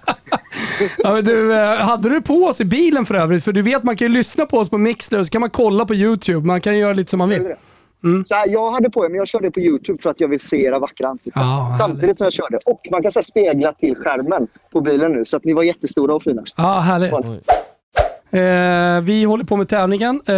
[0.98, 3.44] Ja, men du, eh, hade du på oss i bilen för övrigt?
[3.44, 5.50] För du vet, man kan ju lyssna på oss på Mixler och så kan man
[5.50, 6.46] kolla på YouTube.
[6.46, 7.42] Man kan göra lite som man vill.
[8.26, 10.40] Så här, jag hade på er, men jag körde på Youtube för att jag vill
[10.40, 11.42] se era vackra ansikten.
[11.42, 12.58] Ja, Samtidigt som jag körde.
[12.66, 15.24] Och man kan säga spegla till skärmen på bilen nu.
[15.24, 16.42] Så att ni var jättestora och fina.
[16.56, 17.12] Ja, härligt.
[18.30, 20.20] Eh, vi håller på med tävlingen.
[20.26, 20.34] Eh,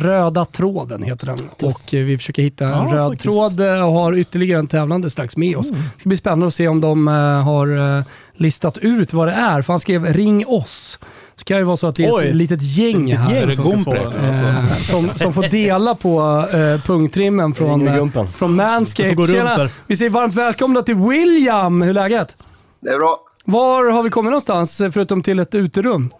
[0.00, 1.38] röda tråden heter den.
[1.70, 3.22] Och eh, vi försöker hitta en Ja, röd faktiskt.
[3.22, 5.70] tråd eh, och har ytterligare en tävlande strax med oss.
[5.70, 7.14] Det ska bli spännande att se om de eh,
[7.44, 8.04] har eh,
[8.42, 9.62] listat ut vad det är.
[9.62, 10.98] För han skrev ring oss.
[11.36, 12.28] Så kan det vara så att det är Oj.
[12.28, 13.34] ett litet gäng här.
[13.46, 13.98] gäng som svara.
[14.26, 14.44] Alltså.
[14.44, 19.28] Eh, som, som får dela på eh, punktrimmen från, eh, från Manscaped.
[19.28, 19.68] Tjena.
[19.86, 21.82] Vi säger varmt välkomna till William.
[21.82, 22.36] Hur är läget?
[22.80, 23.20] Det är bra.
[23.44, 26.14] Var har vi kommit någonstans eh, förutom till ett uterum?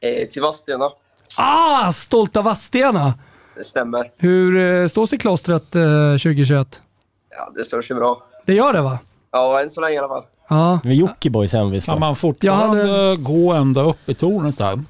[0.00, 0.90] Eh, till Vadstena.
[1.36, 3.14] Ah, stolta Vadstena!
[3.56, 4.10] Det stämmer.
[4.18, 6.82] Hur eh, står sig klostret eh, 2021?
[7.30, 8.22] Ja, det står sig bra.
[8.46, 8.98] Det gör det va?
[9.32, 10.22] Ja, än så länge i alla fall.
[10.48, 10.80] Ja.
[10.84, 11.86] Vi är Jockibois hemvist.
[11.86, 14.80] Kan man fortfarande gå ända upp i tornet där?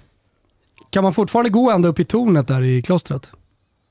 [0.91, 3.31] Kan man fortfarande gå ända upp i tornet där i klostret?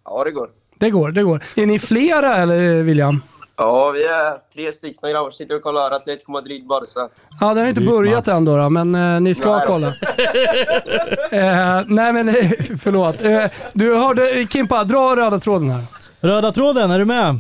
[0.06, 0.50] Ja, det går.
[0.80, 1.44] Det går, det går.
[1.56, 3.22] Är ni flera eller William?
[3.58, 7.10] Ja, vi är tre stycken grabbar som sitter och kollar Atletico Madrid Barca.
[7.40, 9.66] Ja, den har inte börjat än då, då men eh, ni ska Nej.
[9.68, 9.88] kolla.
[11.32, 13.22] eh, nej men eh, förlåt.
[13.26, 15.84] Eh, du hörde, Kimpa, dra röda tråden här.
[16.20, 17.40] Röda tråden, är du med?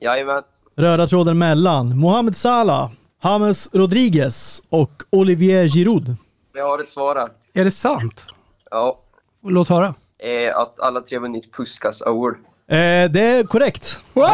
[0.00, 0.42] Jajamän.
[0.76, 2.90] Röda tråden mellan Mohamed Salah,
[3.26, 6.16] James Rodriguez och Olivier Giroud.
[6.54, 7.28] Jag har ett svar här.
[7.60, 8.26] Är det sant?
[8.70, 8.98] Ja.
[9.46, 9.94] Låt höra.
[10.18, 12.34] Eh, att alla tre vunnit Puskas Award.
[12.68, 12.76] Eh,
[13.10, 14.02] det är korrekt.
[14.12, 14.24] Wow!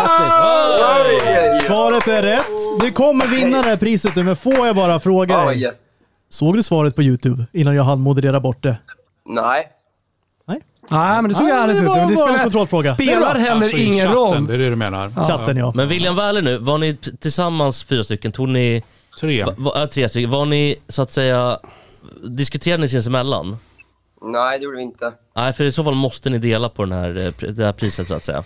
[1.67, 2.81] Svaret är rätt.
[2.81, 5.73] Du kommer vinna det här priset nu, men får jag bara fråga dig?
[6.29, 8.77] Såg du svaret på YouTube innan jag hann moderera bort det?
[9.27, 9.69] Nej.
[10.91, 11.89] Nej, men det såg Ja, härligt det ut.
[11.91, 14.47] Men det spelar, spelar heller Alltså ingen chatten, roll.
[14.47, 15.27] Det är det du menar?
[15.29, 15.73] Chatten ja.
[15.75, 18.33] Men William Waller nu, var ni tillsammans fyra stycken?
[18.33, 18.83] Tog ni...
[19.21, 19.45] Tre.
[19.45, 20.31] Va, va, äh, tre stycken.
[20.31, 21.59] Var ni så att säga...
[22.25, 23.57] Diskuterade ni sinsemellan?
[24.23, 25.13] Nej, det gjorde vi inte.
[25.37, 28.09] Nej, för i så fall måste ni dela på den här, eh, det här priset
[28.09, 28.45] så att säga.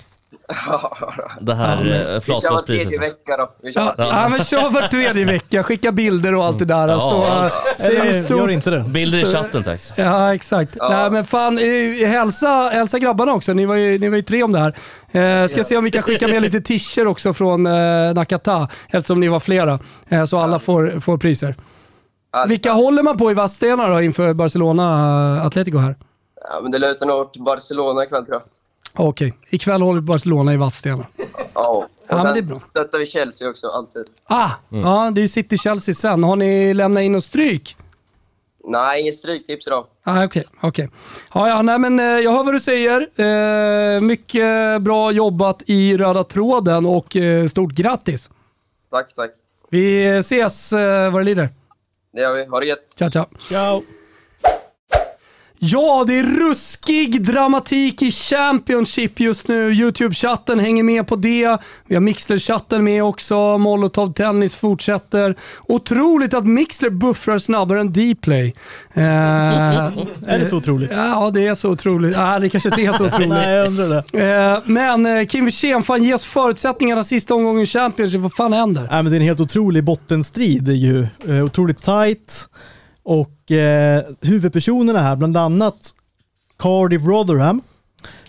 [1.40, 2.82] Det här Ja, ja, men- eh, Vi kör var flatbrödspriset.
[2.88, 3.51] tredje vecka då.
[3.62, 6.88] Vi kör Ja, ja, men kör var tredje vecka, skicka bilder och allt det där.
[6.88, 7.55] Ja, så, allt.
[7.55, 8.38] äh, vi Eller stort.
[8.38, 8.80] gör inte det.
[8.88, 9.80] Bilder i chatten tack.
[9.97, 10.76] Ja, exakt.
[10.90, 13.53] Nej, men fan, eh, hälsa, hälsa grabbarna också.
[13.53, 14.74] Ni var, ju, ni var ju tre om det här.
[15.42, 19.20] Eh, ska se om vi kan skicka med lite t-shirt också från eh, Nakata, eftersom
[19.20, 19.78] ni var flera.
[20.09, 21.55] Eh, så alla får, får priser.
[22.49, 24.82] Vilka håller man på i Vadstena då inför Barcelona
[25.40, 25.97] eh, Atletico här?
[26.51, 28.42] Ja, men det lutar nog åt Barcelona ikväll tror jag.
[28.97, 31.07] Okej, ikväll håller Barcelona i Vadstena.
[31.55, 31.66] Ja.
[31.68, 32.59] Och Ja, men det är sen bra.
[32.59, 34.05] stöttar vi Chelsea också, alltid.
[34.24, 36.24] Ah, ja, det är ju City-Chelsea sen.
[36.24, 37.76] Har ni lämnat in något stryk?
[38.68, 39.86] Nej, inget stryktips idag.
[40.05, 40.88] Ah, Okej, okej.
[41.34, 43.01] Ja, ja, nej, men eh, jag hör vad du säger.
[43.97, 48.30] Eh, mycket bra jobbat i röda tråden och eh, stort grattis.
[48.90, 49.30] Tack, tack.
[49.70, 51.49] Vi ses eh, vad det lider.
[52.12, 52.44] Det gör vi.
[52.44, 52.86] Ha det gött.
[52.99, 53.26] Ciao, ciao.
[53.49, 53.82] Ciao.
[55.68, 59.70] Ja, det är ruskig dramatik i Championship just nu.
[59.72, 61.58] YouTube-chatten hänger med på det.
[61.86, 63.58] Vi har Mixler-chatten med också.
[63.58, 65.36] Molotov Tennis fortsätter.
[65.62, 68.54] Otroligt att Mixler buffrar snabbare än Dplay.
[68.94, 70.90] Eh, Är det så otroligt?
[70.90, 72.16] Ja, det är så otroligt.
[72.16, 73.28] Ja, det kanske inte är så otroligt.
[73.28, 74.54] Nej, jag undrar det.
[74.54, 78.20] Eh, men eh, Kim Wirsén, fan ge oss förutsättningarna sista omgången i Championship.
[78.20, 78.82] Vad fan händer?
[78.90, 80.62] Nej, men det är en helt otrolig bottenstrid.
[80.62, 82.48] Det är ju eh, otroligt tight.
[83.09, 85.94] Och eh, huvudpersonerna här, bland annat
[86.59, 87.61] Cardiff Rotherham.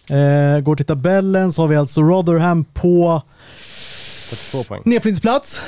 [0.09, 3.21] Eh, går till tabellen så har vi alltså Rotherham på
[4.29, 4.81] 42 poäng.
[4.85, 5.61] nedflyttningsplats.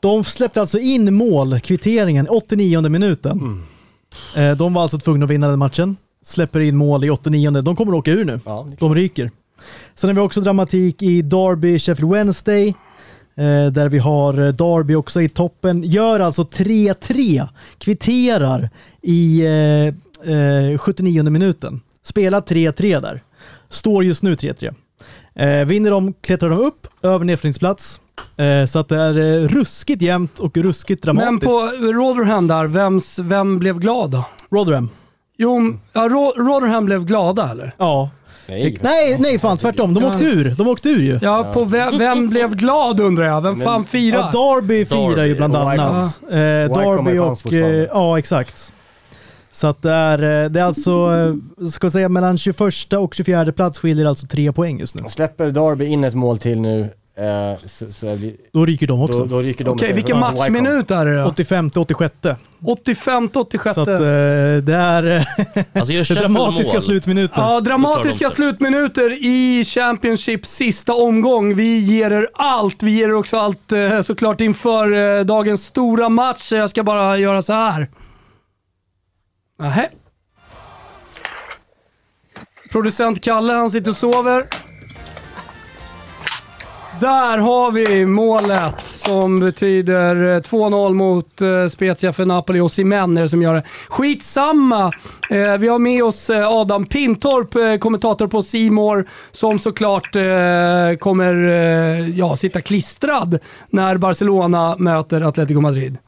[0.00, 3.62] De släppte alltså in mål, kvitteringen, 89 minuten.
[4.36, 5.96] Eh, de var alltså tvungna att vinna den matchen.
[6.24, 7.50] Släpper in mål i 89.
[7.50, 8.40] De kommer att åka ur nu.
[8.44, 9.30] Ja, De ryker.
[9.94, 12.74] Sen har vi också dramatik i Derby Sheffield Wednesday.
[13.38, 15.82] Eh, där vi har eh, Derby också i toppen.
[15.82, 17.48] Gör alltså 3-3.
[17.78, 18.70] Kvitterar
[19.02, 19.40] i
[20.26, 20.34] eh,
[20.72, 21.80] eh, 79 minuten.
[22.02, 23.22] Spelar 3-3 där.
[23.68, 24.74] Står just nu 3-3.
[25.34, 28.00] Eh, vinner de klättrar de upp över nedflyttningsplats.
[28.36, 31.30] Eh, så att det är eh, ruskigt jämnt och ruskigt dramatiskt.
[31.30, 34.24] Men på Rotherham där, vems, vem blev glad då?
[34.50, 34.88] Rotherham.
[35.38, 37.74] Jo, ja, Ro- Rotherham blev glada eller?
[37.78, 38.10] Ja.
[38.48, 38.78] Nej.
[38.80, 39.94] Nej, nej fan tvärtom.
[39.94, 40.10] De Ja.
[40.10, 40.54] åkte ur.
[40.58, 41.18] De åkte ur ju.
[41.22, 43.40] Ja, på vem, vem blev glad undrar jag?
[43.40, 44.32] Vem fan Ja, firar?
[44.32, 45.82] Derby firar ju bland Wycombe.
[45.82, 46.20] annat.
[46.30, 46.36] Eh,
[46.82, 47.52] Derby fanns och...
[47.52, 48.72] Eh, ja, exakt.
[49.52, 51.10] Så att det är, eh, det är alltså,
[51.70, 55.04] ska säga mellan 21 och 24 plats skiljer alltså tre poäng just nu.
[55.08, 56.88] Släpper Derby in ett mål till nu,
[57.64, 59.18] så, så är vi, Då ryker de också.
[59.18, 59.70] då, då ryker de.
[59.70, 61.26] Okej, vilken matchminut är det då?
[61.28, 62.14] 85 till 86.
[62.64, 63.74] 85 86.
[63.74, 65.24] Så att eh, det är eh,
[65.72, 66.82] Alltså det dramatiska mål.
[66.82, 67.42] slutminuten.
[67.42, 71.54] Ja, dramatiska slutminuter i Championship sista omgång.
[71.56, 72.82] Vi ger er allt.
[72.82, 76.52] Vi ger er också allt eh, såklart inför eh, dagens stora match.
[76.52, 77.88] Jag ska bara göra så här.
[79.58, 79.88] Nähä.
[82.72, 84.46] Producent Kalle, han sitter och sover.
[87.00, 93.28] Där har vi målet som betyder eh, 2-0 mot eh, Spezia för Napoli och Simen
[93.28, 93.62] som gör det.
[93.88, 94.92] Skitsamma!
[95.30, 100.98] Eh, vi har med oss eh, Adam Pintorp, eh, kommentator på Simor som såklart eh,
[100.98, 103.38] kommer eh, ja, sitta klistrad
[103.70, 105.98] när Barcelona möter Atletico Madrid.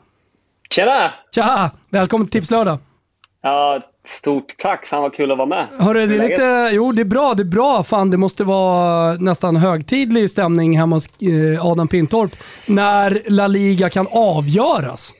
[0.70, 1.10] Tjena!
[1.34, 1.70] Tja!
[1.90, 2.78] Välkommen till Tipslördag!
[3.42, 4.86] Ja, stort tack.
[4.86, 5.66] Fan vad kul att vara med.
[5.78, 6.70] Hörru, det är lite...
[6.72, 7.34] Jo, det är bra.
[7.34, 7.84] Det är bra.
[7.84, 12.30] Fan, det måste vara nästan högtidlig stämning hemma hos eh, Adam Pintorp
[12.68, 15.14] när La Liga kan avgöras.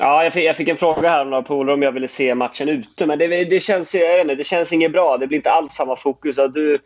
[0.00, 2.34] Ja, jag fick, jag fick en fråga här av några polare om jag ville se
[2.34, 5.16] matchen ute, men det, det, känns, jag vet inte, det känns inget bra.
[5.16, 6.36] Det blir inte alls samma fokus.
[6.36, 6.78] Du,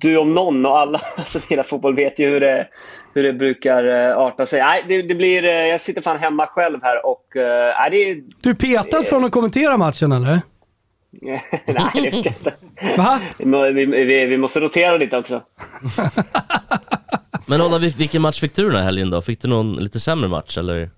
[0.00, 2.68] du om någon och alla som gillar fotboll vet ju hur det,
[3.14, 4.60] hur det brukar eh, arta sig.
[4.60, 7.36] Nej, det, det blir, eh, jag sitter fan hemma själv här och...
[7.36, 8.22] eh, Nej, det.
[8.40, 10.40] Du är petad från att kommentera matchen, eller?
[11.66, 12.54] Nej, det vet jag inte.
[12.96, 13.20] Va?
[13.38, 15.42] Vi, vi, vi, måste rotera lite också.
[17.46, 19.22] Men Adam, vil- vilken match fick du den här helgen då?
[19.22, 20.90] Fick du någon lite sämre match eller?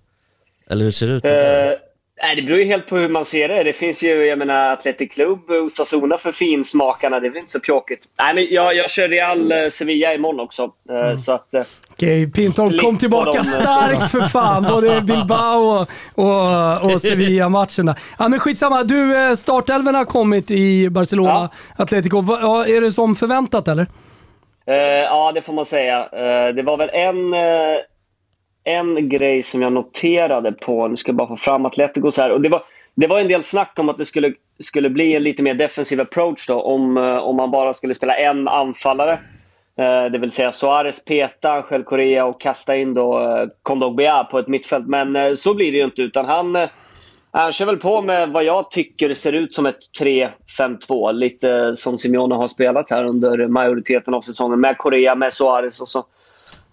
[0.70, 1.24] Eller hur ser det ut?
[1.24, 1.87] Eh,
[2.22, 3.62] nej, det beror ju helt på hur man ser det.
[3.62, 7.20] Det finns ju, jag menar, Athletic Club, Osasuna för finsmakarna.
[7.20, 8.04] Det är väl inte så pjåkigt.
[8.22, 10.62] Nej, men jag, jag kör Real eh, Sevilla imorgon också.
[10.90, 11.54] Eh, Så att...
[11.54, 14.62] eh, Okej, Pintorp kom tillbaka starkt för fan.
[14.62, 17.96] Både Bilbao och, och, och Sevilla-matcherna.
[18.18, 22.20] Ja, men skitsamma, du, startelven har kommit i Barcelona, Atletico.
[22.20, 23.86] Va- Ja, är det som förväntat eller?
[24.66, 25.98] Eh, ja, det får man säga.
[26.00, 27.78] Eh, det var väl en, eh,
[28.68, 32.30] en grej som jag noterade på, nu ska jag bara få fram Atleticos här.
[32.30, 32.62] Och det, var,
[32.94, 36.00] det var en del snack om att det skulle, skulle bli en lite mer defensiv
[36.00, 39.18] approach då, om, eh, om man bara skulle spela en anfallare.
[39.78, 44.38] Eh, det vill säga Suarez peta Angel Correa och kasta in då eh, Kondogbia på
[44.38, 44.86] ett mittfält.
[44.86, 46.68] Men eh, så blir det ju inte, utan han, eh,
[47.30, 51.12] han kör väl på med vad jag tycker ser ut som ett 3-5-2.
[51.12, 54.60] Lite som Simeone har spelat här under majoriteten av säsongen.
[54.60, 55.98] Med Correa, med Suarez och så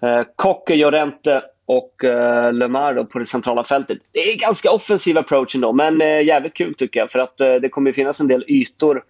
[0.01, 3.97] eh, Kocke, Llorente och eh, Lemar på det centrala fältet.
[4.11, 7.11] Det är ganska offensiv approach ändå, men eh, jävligt kul tycker jag.
[7.11, 9.03] För att eh, det kommer ju finnas en del ytor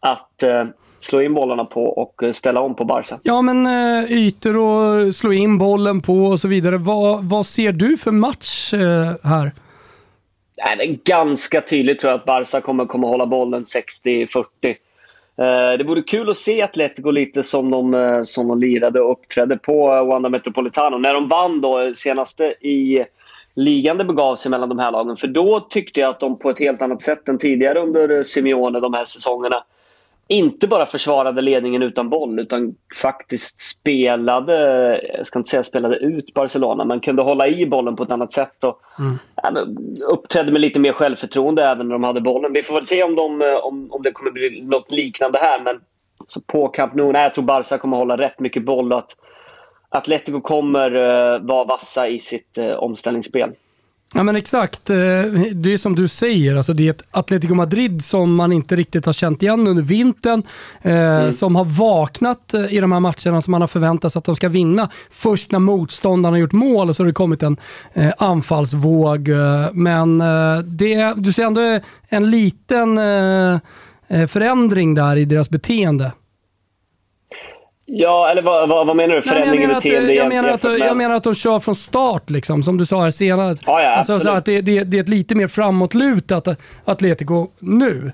[0.00, 0.64] att eh,
[0.98, 3.18] slå in bollarna på och eh, ställa om på Barca.
[3.22, 6.76] Ja, men eh, ytor och slå in bollen på och så vidare.
[6.76, 9.52] Vad, vad ser du för match eh, här?
[10.66, 14.44] Nej, det är ganska tydligt tror jag att Barca kommer, kommer hålla bollen 60-40.
[15.38, 19.12] Eh, det vore kul att se Atletico lite som de, eh, som de lirade och
[19.12, 20.98] uppträdde på eh, Wanda Metropolitano.
[20.98, 23.04] När de vann då senaste i
[23.54, 25.16] ligan det begav sig mellan de här lagen.
[25.16, 28.80] För då tyckte jag att de på ett helt annat sätt än tidigare under Simeone
[28.80, 29.64] de här säsongerna
[30.28, 34.54] inte bara försvarade ledningen utan boll utan faktiskt spelade,
[35.16, 38.32] jag ska inte säga spelade ut Barcelona, men kunde hålla i bollen på ett annat
[38.32, 38.64] sätt.
[38.64, 38.80] Och,
[39.42, 39.56] men
[40.10, 42.52] uppträdde med lite mer självförtroende även när de hade bollen.
[42.52, 45.60] Vi får väl se om, de, eh, om, om det kommer bli något liknande här.
[45.60, 45.80] Men
[46.26, 49.16] så på Camp Nou, nej, jag tror Barca kommer hålla rätt mycket boll och att
[49.88, 53.52] Atletico kommer uh, vara vassa i sitt uh, omställningsspel.
[54.14, 54.96] Ja men exakt, Eh,
[55.52, 59.06] det är som du säger, alltså det är ett Atletico Madrid som man inte riktigt
[59.06, 60.42] har känt igen under vintern.
[60.82, 64.24] Eh, Som har vaknat eh, i de här matcherna som man har förväntat sig att
[64.24, 64.90] de ska vinna.
[65.10, 67.56] Först när motståndarna har gjort mål och så har det kommit en
[68.18, 69.28] anfallsvåg.
[69.72, 70.18] Men
[70.64, 72.98] det, du ser ändå en liten
[74.28, 76.12] förändring där i deras beteende.
[77.88, 79.22] Ja, eller vad, vad, vad menar du?
[79.22, 82.62] Förändring i beteende jag, menar att, med- jag menar att de kör från start, liksom,
[82.62, 83.56] som du sa här senare.
[83.66, 86.48] Ja, ja, alltså, så att det, det, det är ett lite mer framåtlutat
[86.84, 88.12] Atletico nu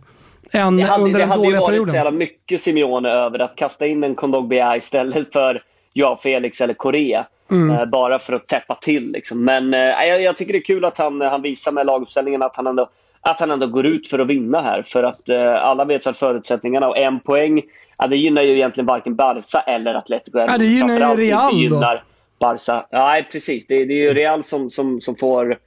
[0.53, 1.95] än Det hade, under det den hade ju dåliga varit så perioden.
[1.95, 5.63] jävla mycket Simeone över att kasta in en Kondogbia istället för
[5.95, 7.27] Joao Felix eller Korea.
[7.51, 7.71] Mm.
[7.79, 9.13] Eh, bara för att täppa till.
[9.13, 9.45] Liksom.
[9.45, 12.57] Men eh, jag, jag tycker det är kul att han, han visar med laguppställningen att
[12.57, 12.89] han, ändå,
[13.21, 14.83] att han ändå går ut för att vinna här.
[14.83, 17.63] För att eh, alla vet väl förutsättningarna och en poäng,
[18.03, 20.39] ja, det gynnar ju egentligen varken Barca eller Atletico.
[20.39, 21.77] Ja, det gynnar ju Real inte då.
[21.77, 22.05] gynnar
[22.41, 22.87] Barca.
[22.91, 23.67] Ja, nej, precis.
[23.67, 25.59] Det, det är ju Real som, som, som får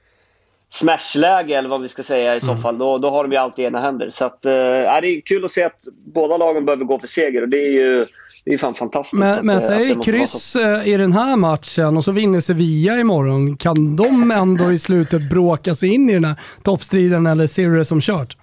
[0.70, 2.78] smashläge eller vad vi ska säga i så fall.
[2.78, 4.10] Då, då har de ju allt i ena händer.
[4.10, 5.80] Så att, eh, det är kul att se att
[6.14, 8.04] båda lagen behöver gå för seger och det är ju
[8.44, 9.18] det är fan fantastiskt.
[9.18, 12.98] Men, men eh, att säg kryss eh, i den här matchen och så vinner Sevilla
[12.98, 13.56] imorgon.
[13.56, 17.76] Kan de ändå i slutet bråka sig in i den här toppstriden eller ser du
[17.76, 18.36] det som kört?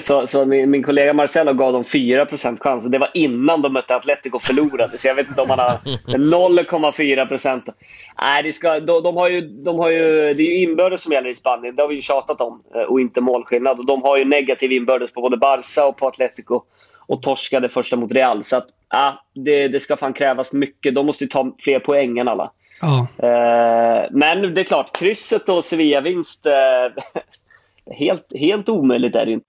[0.00, 2.26] Så, så min, min kollega Marcelo gav dem 4
[2.60, 4.98] chans och det var innan de mötte Atletico och förlorade.
[4.98, 7.64] Så jag vet inte om han har 0,4 procent.
[8.22, 11.12] Nej, det, ska, de, de, har ju, de har ju, det är ju inbördes som
[11.12, 11.76] gäller i Spanien.
[11.76, 12.62] Det har vi ju tjatat om.
[12.74, 13.78] eh, Och inte målskillnad.
[13.78, 16.62] Och de har ju negativ inbördes på både Barca och på Atletico.
[17.06, 18.44] Och torskade första mot Real.
[18.44, 20.94] Så att, ja, det, det ska fan krävas mycket.
[20.94, 22.50] De måste ju ta fler poäng än alla.
[22.80, 23.06] Ja.
[23.26, 26.46] Eh, men det är klart, krysset och Sevilla-vinst.
[27.90, 29.46] Helt, helt omöjligt är det inte.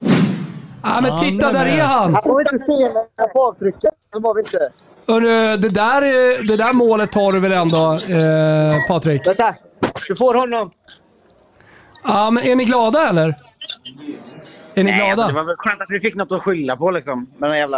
[0.84, 2.14] Ja, men titta, där är han!
[2.14, 2.90] Han får inte se
[3.34, 3.94] på avtrycket.
[4.14, 4.72] Det var vi inte.
[5.08, 9.28] Hörru, det, där, eh, det där målet tar du väl ändå, eh, Patrik?
[9.28, 9.56] Vänta.
[10.08, 10.72] Du får honom.
[12.04, 13.28] Ja, men är ni glada eller?
[14.74, 15.12] Är ni Nej, glada?
[15.12, 17.28] alltså, det var väl skönt att vi fick något att skylla på liksom.
[17.38, 17.78] Men den jävla...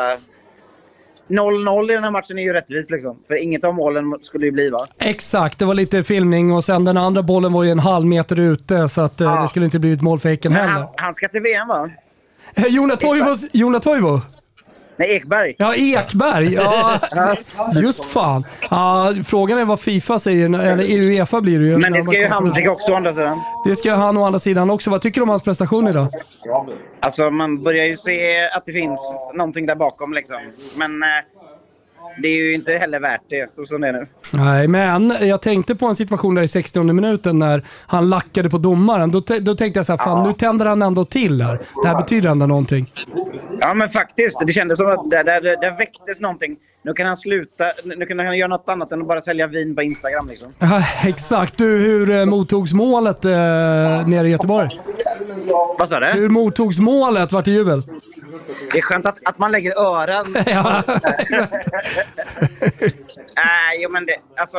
[1.28, 3.20] 0-0 i den här matchen är ju rättvist liksom.
[3.28, 4.88] För inget av målen skulle ju bli va?
[5.00, 8.40] Exakt, det var lite filmning och sen den andra bollen var ju en halv meter
[8.40, 10.74] ute så att eh, det skulle inte blivit mål för Häcken heller.
[10.74, 11.90] han, han ska till VM va?
[12.56, 14.22] Eh, Jona Toivo, Jona Toivo?
[14.98, 15.56] Nej, Ekberg.
[15.58, 16.54] Ja, Ekberg.
[16.54, 17.00] Ja,
[17.82, 18.46] just fan.
[18.70, 21.78] Ja, frågan är vad Fifa säger, eller Uefa blir det ju.
[21.78, 23.40] Men det ska ju Hamsik också å andra sidan.
[23.66, 24.90] Det ska han å andra sidan också.
[24.90, 26.08] Vad tycker du om hans prestation idag?
[27.00, 29.00] Alltså man börjar ju se att det finns
[29.34, 30.38] någonting där bakom liksom.
[30.76, 31.10] Men eh,
[32.22, 34.08] det är ju inte heller värt det, så som det är nu.
[34.32, 38.58] Nej, men jag tänkte på en situation där i 60 minuten när han lackade på
[38.58, 39.12] domaren.
[39.12, 41.60] Då, då tänkte jag så här, fan nu tänder han ändå till här.
[41.84, 42.94] Det här betyder ändå någonting.
[43.60, 44.42] Ja, men faktiskt.
[44.48, 46.58] Det kändes som att där, där, där väcktes någonting.
[46.86, 47.66] Nu kan han sluta.
[47.84, 50.28] Nu kan han göra något annat än att bara sälja vin på Instagram.
[50.28, 50.54] Liksom.
[50.60, 51.58] Ja, exakt.
[51.58, 54.70] Du, hur eh, mottogs målet eh, nere i Göteborg?
[55.80, 56.06] Vad sa du?
[56.06, 57.32] Hur mottogs målet?
[57.32, 57.84] Vart det jubel?
[58.72, 60.38] Det är skönt att, att man lägger öran.
[60.46, 60.84] Ja.
[63.36, 64.58] Nej, jo, men det, alltså,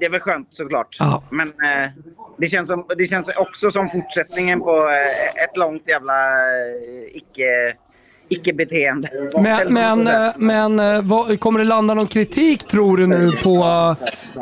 [0.00, 0.96] det är väl skönt såklart.
[0.98, 1.22] Ja.
[1.30, 1.90] Men eh,
[2.38, 7.76] det, känns som, det känns också som fortsättningen på eh, ett långt jävla eh, icke,
[8.28, 9.08] icke-beteende.
[9.34, 13.64] Men, men, eh, men eh, vad, kommer det landa någon kritik tror du nu på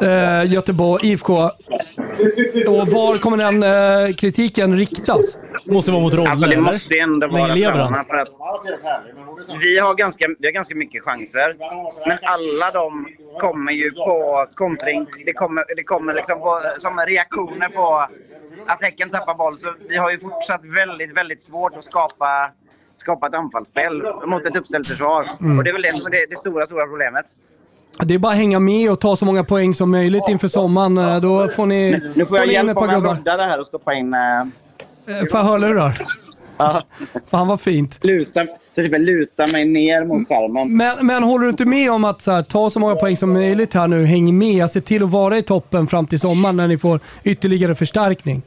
[0.03, 1.51] eh, Göteborg IFK?
[2.69, 5.39] Och var kommer den eh, kritiken riktas?
[5.65, 6.63] Måste vara mot Rolle, Alltså det eller?
[6.63, 8.05] måste ju ändå länge vara lever han?
[8.05, 8.29] För att
[9.63, 11.57] vi, har ganska, vi har ganska mycket chanser.
[12.09, 13.09] Men alla de
[13.41, 15.07] kommer ju på kontring.
[15.27, 18.07] Det kommer, det kommer liksom på, som reaktioner på
[18.67, 19.57] att Häcken tappar boll.
[19.57, 22.51] Så vi har ju fortsatt väldigt, väldigt svårt att skapa,
[22.93, 25.29] skapa ett anfallsspel mot ett uppställt försvar.
[25.41, 25.59] Mm.
[25.59, 27.25] Och det är väl det som är det, det stora, stora problemet.
[28.05, 31.23] Det är bara att hänga med och ta så många poäng som möjligt inför sommaren.
[31.23, 33.15] Då får ni, Nu får jag ni in hjälp ett av par en gubbar.
[33.17, 34.15] roddare här och stoppa in...
[34.15, 35.95] Ett par hörlurar.
[36.57, 36.83] Ja.
[37.31, 38.05] Fan vad fint.
[38.05, 40.77] Luta, så typ luta mig ner mot skärmen.
[40.77, 43.33] Men, men håller du inte med om att så här, ta så många poäng som
[43.33, 46.69] möjligt här nu, häng med, se till att vara i toppen fram till sommaren när
[46.69, 48.43] ni får ytterligare förstärkning?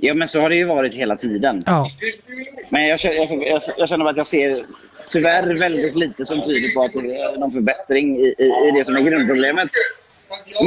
[0.00, 1.62] Ja, men så har det ju varit hela tiden.
[1.66, 1.86] Ja.
[2.70, 4.64] Men jag känner, jag, jag, jag känner att jag ser
[5.10, 8.84] tyvärr väldigt lite som tyder på att det är någon förbättring i, i, i det
[8.84, 9.68] som är grundproblemet.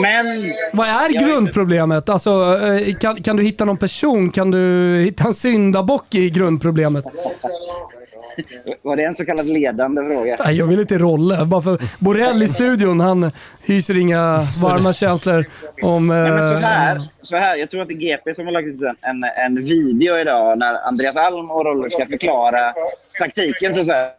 [0.02, 0.54] Men...
[0.74, 2.10] Vad är grundproblemet?
[2.10, 4.32] Alltså, eh, kan, kan du hitta någon person?
[4.32, 7.06] Kan du hitta en syndabock i grundproblemet?
[8.82, 10.38] Var det en så kallad ledande fråga?
[10.46, 11.46] Nej, jag vill inte rolla.
[11.46, 13.32] Bara för Borrell i studion, han
[13.62, 15.46] hyser inga varma känslor
[15.82, 16.08] om...
[16.08, 18.54] Nej, men så eh, här, så här, jag tror att det är GP som har
[18.54, 22.74] lagt ut en, en, video idag när Andreas Alm och Roller ska förklara
[23.20, 24.10] taktiken så säga.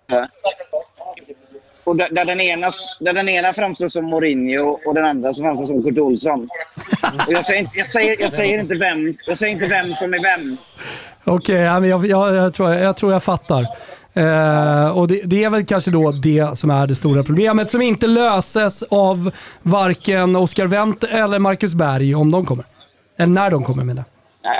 [1.84, 5.44] Och där, där, den ena, där den ena framstår som Mourinho och den andra som
[5.44, 6.48] framstår som Kurt Olsson.
[7.26, 10.14] Och jag, säger, inte- jag, säger, jag, säger inte vem, jag säger inte vem som
[10.14, 10.56] är vem.
[11.24, 13.66] Okej, men jag, jag, jag, tror, jag tror jag fattar.
[14.14, 17.82] Eh, och det, det är väl kanske då det som är det stora problemet som
[17.82, 19.30] inte löses av
[19.62, 22.64] varken Oscar Wendt eller Marcus Berg om de kommer.
[23.16, 24.04] Eller när de kommer menar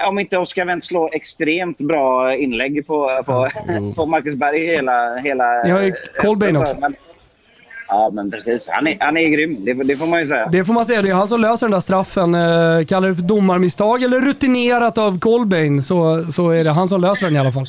[0.09, 3.49] Om inte Oskar Wendt slår extremt bra inlägg på, på,
[3.97, 5.17] på Marcus Berg hela...
[5.17, 6.77] hela Ni har ju Colbain också.
[6.81, 6.95] Men,
[7.89, 8.69] ja, men precis.
[8.69, 9.65] Han är, han är grym.
[9.65, 10.49] Det, det får man ju säga.
[10.53, 12.35] Det får man säga, det är han som löser den där straffen.
[12.35, 17.01] Eh, kallar det för domarmisstag eller rutinerat av Colbain så, så är det han som
[17.01, 17.67] löser den i alla fall.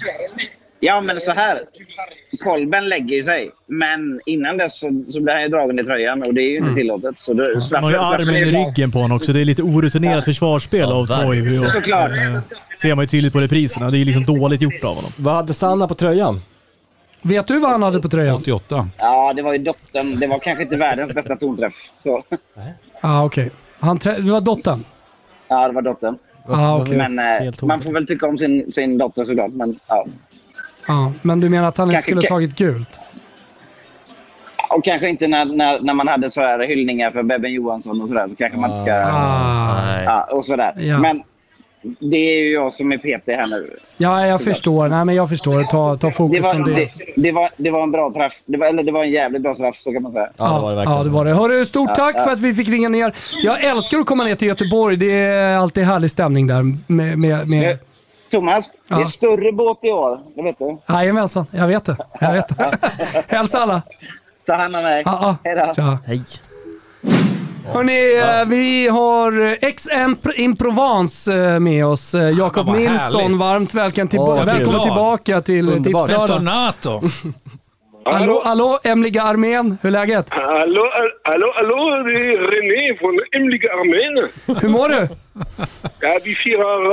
[0.80, 1.62] Ja, men så här.
[2.44, 3.52] Kolben lägger sig.
[3.68, 6.58] Men innan dess så, så blir han ju dragen i tröjan och det är ju
[6.58, 7.20] inte tillåtet.
[7.20, 9.34] Så då, Han straffen, har ju armen i ryggen på honom också.
[9.34, 11.64] Det är lite orutinerat försvarsspel av Toivo.
[11.64, 12.12] Såklart.
[12.82, 13.90] ser man ju tydligt på repriserna.
[13.90, 15.12] Det är ju liksom dåligt gjort av honom.
[15.18, 16.42] Vad hade Sanna på tröjan?
[17.22, 18.36] Vet du vad han hade på tröjan?
[18.36, 18.90] 88.
[18.98, 20.20] Ja, det var ju dottern.
[20.20, 21.74] Det var kanske inte världens bästa tonträff.
[22.00, 22.24] Så.
[23.02, 23.52] ah, okej.
[23.80, 24.84] Han trä- Det var dottern?
[25.48, 26.18] Ja, det var dottern.
[26.48, 26.98] Ah, okej.
[26.98, 29.52] Men eh, man får väl tycka om sin, sin dotter såklart.
[29.52, 30.06] Men, ja.
[30.88, 33.00] Ja, men du menar att han inte skulle ha tagit gult?
[34.70, 38.08] Och kanske inte när, när, när man hade så här hyllningar för Bebben Johansson och
[38.08, 38.28] sådär.
[38.28, 38.94] Så kanske man inte ska...
[38.94, 40.02] Ah.
[40.06, 40.74] Ja, och sådär.
[40.78, 41.00] Ja.
[41.00, 41.24] Men
[42.00, 43.78] det är ju jag som är PT här nu.
[43.98, 44.56] Ja, jag Såklart.
[44.56, 44.88] förstår.
[44.88, 45.64] Nej, men jag förstår.
[45.64, 46.74] Ta, ta fokus Det var, från det.
[46.76, 48.34] det, det, var, det var en bra träff.
[48.46, 50.30] Det var, eller det var en jävligt bra straff, så kan man säga.
[50.38, 51.34] Ja, ja, det var det.
[51.34, 52.24] Hörru, stort Ja, tack ja.
[52.24, 53.14] för att vi fick ringa ner.
[53.44, 54.98] Jag älskar att komma ner till Göteborg.
[54.98, 56.64] Det är alltid härlig stämning där.
[56.88, 57.78] Med, med, med...
[58.32, 59.02] Thomas, det Ja.
[59.02, 60.20] är större båt i år.
[60.36, 60.78] Det vet du.
[60.94, 61.98] Jajamensan, jag vet det.
[62.20, 62.78] Jag vet det.
[63.28, 63.82] Hälsa alla.
[64.48, 65.02] Ta hand om dig.
[65.06, 65.36] Ja, ja.
[65.44, 65.74] Hej då.
[65.74, 65.98] Tja.
[66.06, 66.22] Hej.
[67.74, 69.88] Hörni, eh, vi har ex
[70.36, 72.14] in Provence eh, med oss.
[72.16, 73.38] Eh, Jakob Nilsson, härligt.
[73.40, 75.84] varmt välkommen, till, vad välkommen tillbaka till.
[75.84, 76.28] Tipslördag.
[76.28, 77.02] Tornato.
[78.08, 79.78] Hallå, hallå, Emliga armén.
[79.82, 80.28] Hur är läget?
[80.30, 80.92] Hallå,
[81.24, 84.30] hallå, hallå, det är René från Emliga armén.
[84.62, 85.08] Hur mår du?
[86.00, 86.86] Ja, vi firar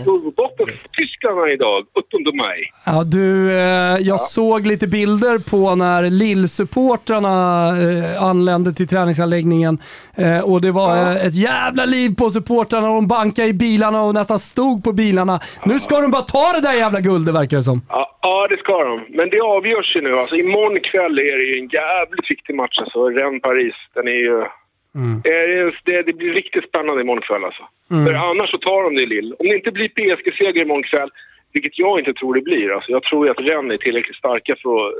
[0.00, 2.72] uh, borta för tyskarna idag, 8 maj.
[2.84, 9.78] Ja, du, eh, jag såg lite bilder på när Lill-supportrarna eh, anlände till träningsanläggningen.
[10.16, 12.86] Eh, och det var eh, ett jävla liv på supportrarna.
[12.86, 15.40] De bankade i bilarna och nästan stod på bilarna.
[15.64, 17.82] Nu ska de bara ta det där jävla guldet verkar det som.
[17.88, 19.04] Ja, ja, det ska de.
[19.08, 20.19] Men det avgörs ju nu.
[20.20, 22.78] Alltså, imorgon kväll är det ju en jävligt viktig match.
[22.78, 24.36] Alltså, Rennes-Paris, den är ju...
[25.24, 27.62] Är, det, det blir riktigt spännande imorgon kväll alltså.
[27.90, 28.06] Mm.
[28.06, 29.34] För annars så tar de det i Lille.
[29.38, 31.10] Om det inte blir PSG-seger imorgon kväll,
[31.52, 32.70] vilket jag inte tror det blir.
[32.72, 34.94] Alltså, jag tror ju att Rennes är tillräckligt starka för att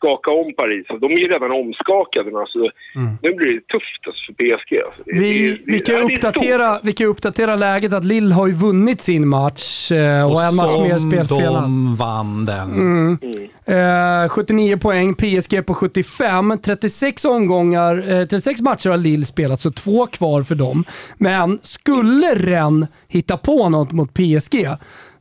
[0.00, 0.86] skaka om Paris.
[1.00, 2.38] De är ju redan omskakade nu.
[2.38, 2.58] Alltså,
[3.24, 4.70] Nu blir det tufft alltså, för PSG.
[4.86, 5.02] Alltså.
[5.06, 8.54] Det- Vi, det- vi, kan det uppdatera, vi kan uppdatera läget att Lill har ju
[8.54, 11.62] vunnit sin match eh, och, Och en match mer spelfelad.
[11.62, 12.70] de vann den.
[12.74, 13.18] Mm.
[14.24, 16.58] Eh, 79 poäng, PSG på 75.
[16.64, 20.84] 36 omgångar, eh, 36 matcher har Lille spelat, så två kvar för dem.
[21.18, 24.68] Men skulle Rennes hitta på något mot PSG,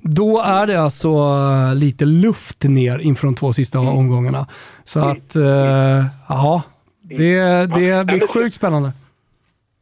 [0.10, 4.47] då är det alltså eh, lite luft ner inför de två sista omgångarna.
[4.84, 6.64] Så att, eh, ja,
[7.01, 7.39] det,
[7.76, 8.91] det blir sjukt spännande.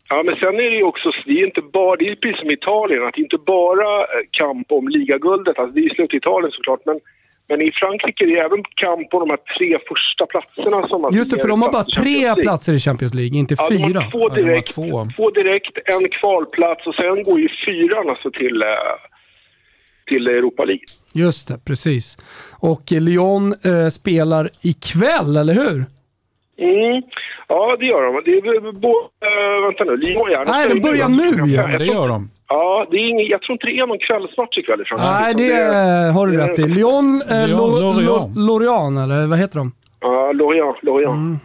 [0.10, 2.50] Ja, men sen är det ju också, det är inte bara, det är precis som
[2.50, 5.90] i Italien, att det är inte bara eh, kamp om ligaguldet, alltså det är ju
[5.90, 7.00] slut i Italien såklart, men,
[7.50, 11.18] men i Frankrike är det även kamp om de här tre första platserna som alltså
[11.20, 14.00] Just det, för de har bara tre platser i Champions League, inte Ja, de fyra.
[14.02, 15.30] har två direkt, två.
[15.30, 18.68] direkt, en kvalplats och sen går ju fyran alltså till, eh,
[20.08, 20.84] till Europa League.
[21.14, 22.18] Just det, precis.
[22.60, 25.86] Och eh, Lyon eh, spelar ikväll, eller hur?
[26.58, 27.02] Mm.
[27.48, 28.22] Ja, det gör de.
[28.26, 30.52] Det är, bo- eh, vänta nu, Lyon gärna.
[30.52, 31.52] Nej, de börjar nu.
[31.54, 32.30] Ja, det gör de.
[32.48, 35.12] Ja, det är ingen, jag tror inte det är någon kvällsmatch ikväll i Frankrike.
[35.12, 36.62] Nej, det är- har du rätt i.
[36.68, 38.36] Lyon, eh, Lyon, Lo- Lorient.
[38.38, 39.72] Lo- Lorient, eller vad heter de?
[40.02, 40.78] Ja, Lorient.
[40.82, 41.14] Lorient.
[41.16, 41.40] Mm.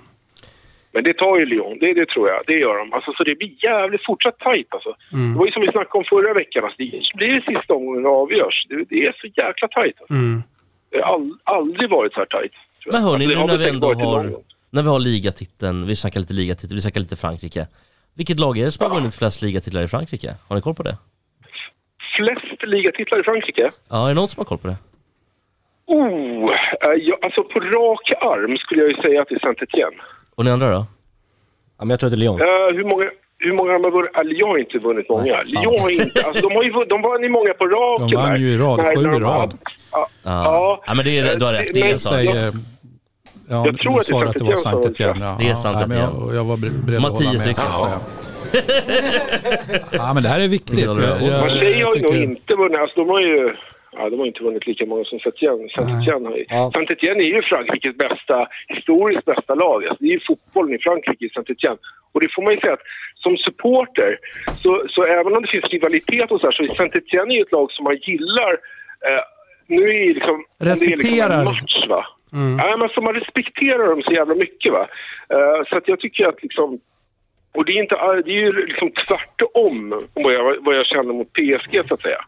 [0.93, 2.43] Men det tar ju Lyon, det, det tror jag.
[2.47, 2.93] Det gör de.
[2.93, 4.95] Alltså, så det blir jävligt fortsatt tajt alltså.
[5.13, 5.33] Mm.
[5.33, 6.65] Det var ju som vi snackade om förra veckan.
[6.65, 8.67] Alltså, det blir det sista omgången avgörs.
[8.69, 9.97] Det, det är så jäkla tajt.
[10.01, 10.15] Alltså.
[10.15, 10.43] Mm.
[10.91, 12.53] Det har all, aldrig varit så här tajt.
[12.85, 12.93] jag.
[12.93, 14.25] Men hörni, Alltså, nu när vi ändå har,
[14.71, 17.67] när vi har ligatiteln, vi snackar lite ligatitel, vi snackar lite Frankrike.
[18.17, 20.35] Vilket lag är det som har vunnit flest ligatitlar i Frankrike?
[20.49, 20.97] Har ni koll på det?
[22.17, 23.71] Flest ligatitlar i Frankrike?
[23.91, 24.77] Ja, är det någon som har koll på det?
[25.87, 26.51] Oh,
[26.87, 30.01] eh, ja, alltså på rak arm skulle jag ju säga att det är Saint-Étienne.
[30.41, 30.87] Och ni andra då?
[31.79, 32.41] Ja, men jag tror att det är Lyon.
[32.41, 33.05] Eh, hur många...
[33.39, 34.11] Hur många har vunnit?
[34.17, 35.43] Äh, Lyon har inte vunnit många.
[35.43, 36.23] Lyon har inte...
[36.27, 38.11] Alltså, de, har ju, de vann ju många på raken.
[38.11, 39.59] De vann ju i rad, sju i rad.
[39.93, 42.15] Ja, Ja, ja men det är, du har rätt, det är sant.
[42.15, 42.53] Säger,
[43.49, 45.25] ja, Jag tror att det är att det var Sankt Etienne.
[45.25, 45.37] Ja.
[45.39, 46.11] Det är Ja, men Etienne.
[46.27, 47.41] jag, jag var ber- beredd att hålla med.
[47.41, 47.57] säga.
[49.93, 50.79] Ja, men det här är viktigt.
[50.79, 52.79] Jag, jag, Marseille har ju nog inte vunnit.
[52.81, 53.57] Alltså, de har ju...
[53.93, 55.69] Ja, de har inte vunnit lika många som Saint-Étienne.
[55.69, 56.45] Saint-Étienne har ju...
[56.75, 59.85] Saint-Étienne är ju Frankrikes bästa, historiskt bästa lag.
[59.85, 61.79] Alltså, det är ju fotbollen i Frankrike Saint-Étienne.
[62.13, 64.19] Och det får man ju säga att som supporter,
[64.63, 67.53] så, så även om det finns rivalitet och så här, så är Saint-Étienne ju ett
[67.53, 68.53] lag som man gillar.
[69.09, 69.23] Eh,
[69.67, 70.35] nu är liksom...
[70.35, 71.39] om det är liksom Respekterar.
[71.39, 72.07] en match, va?
[72.33, 72.59] Mm.
[72.59, 74.73] Ja, men så man respekterar dem så jävla mycket.
[74.73, 74.89] Va?
[75.35, 76.81] Eh, så att jag tycker att liksom...
[77.55, 81.33] Och det är, inte, det är ju liksom tvärtom vad jag, vad jag känner mot
[81.33, 82.25] PSG så att säga.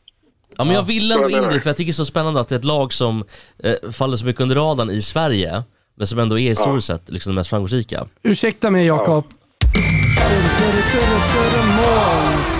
[0.58, 2.40] Ja men jag vill ändå jag in det för jag tycker det är så spännande
[2.40, 3.24] att det är ett lag som
[3.64, 5.62] eh, faller så mycket under radarn i Sverige,
[5.94, 8.06] men som ändå är historiskt sett liksom det mest framgångsrika.
[8.22, 9.24] Ursäkta mig Jakob.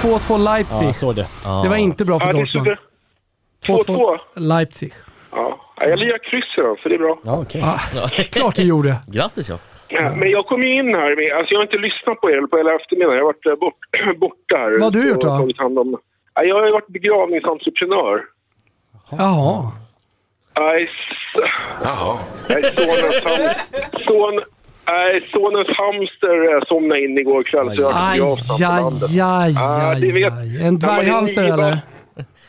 [0.02, 0.86] 2-2 Leipzig.
[0.86, 1.26] Ja, så det.
[1.62, 2.76] Det var inte bra för Ja, det är Dortmund.
[3.66, 3.94] super.
[3.94, 4.92] 2-2 Leipzig.
[5.30, 7.18] Ja, jag lirar kryss idag, så det är bra.
[7.24, 7.62] Ja, okej.
[7.64, 8.96] Ah, klart du gjorde.
[9.06, 9.58] Grattis ja.
[9.88, 12.46] Ja, men jag kom ju in här med, alltså jag har inte lyssnat på er
[12.46, 13.16] på hela eftermiddagen.
[13.18, 13.80] Jag har varit eh, bort,
[14.20, 14.70] borta här.
[14.80, 15.38] Vad har du gjort och då?
[15.38, 15.96] tagit hand om-
[16.34, 18.20] jag har ju varit begravningsentreprenör.
[19.10, 19.72] Jaha.
[20.58, 20.88] Nej,
[22.74, 23.54] sonens, ham-
[24.06, 24.40] son,
[24.86, 29.94] nej, sonens hamster somnade in igår kväll så jag har Aj, begravt aj, aj, Ja,
[30.00, 30.62] det aj.
[30.62, 31.78] En Ja, dvärghamster eller?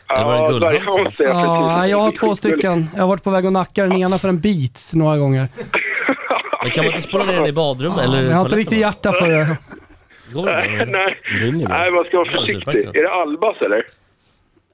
[0.07, 2.89] Ja, dvärghamster, ja, Ja, jag har två stycken.
[2.95, 5.47] Jag har varit på väg att nacka den ena för en Beats några gånger.
[6.63, 8.79] Men kan man inte spola ner den i badrum eller Men jag har inte riktigt
[8.79, 9.57] hjärta för det.
[10.35, 11.17] Nej, nej.
[11.69, 12.85] Nej, man ska vara Ja, försiktig.
[12.97, 13.83] Är det Albas eller?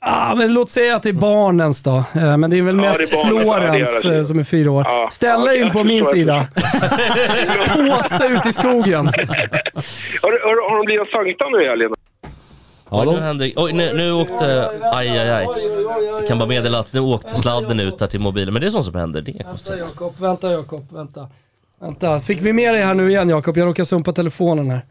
[0.01, 2.03] Ah, men låt säga att det är barnens då.
[2.15, 3.07] Eh, Men det är väl Ja, mest är.
[3.17, 4.15] Ja, är Florens det.
[4.17, 4.83] eh, som är fyra år.
[4.87, 6.47] Ja, Ställa ja, in på min sida.
[7.75, 9.05] Påse ut i skogen.
[10.21, 11.91] Har, har, har de blivit Sankta nu i helgen?
[12.91, 15.47] Oj, nu händer, oj, nu, nu åkte, aj aj aj.
[16.19, 18.71] Jag kan bara meddela att nu åkte sladden ut här till mobilen, men det är
[18.71, 19.77] sånt som händer, det är inga Vänta.
[19.77, 21.27] Jakob, vänta Jakob, vänta.
[21.81, 23.57] Vänta, fick vi med dig här nu igen Jakob?
[23.57, 24.81] Jag råkar sumpa telefonen här.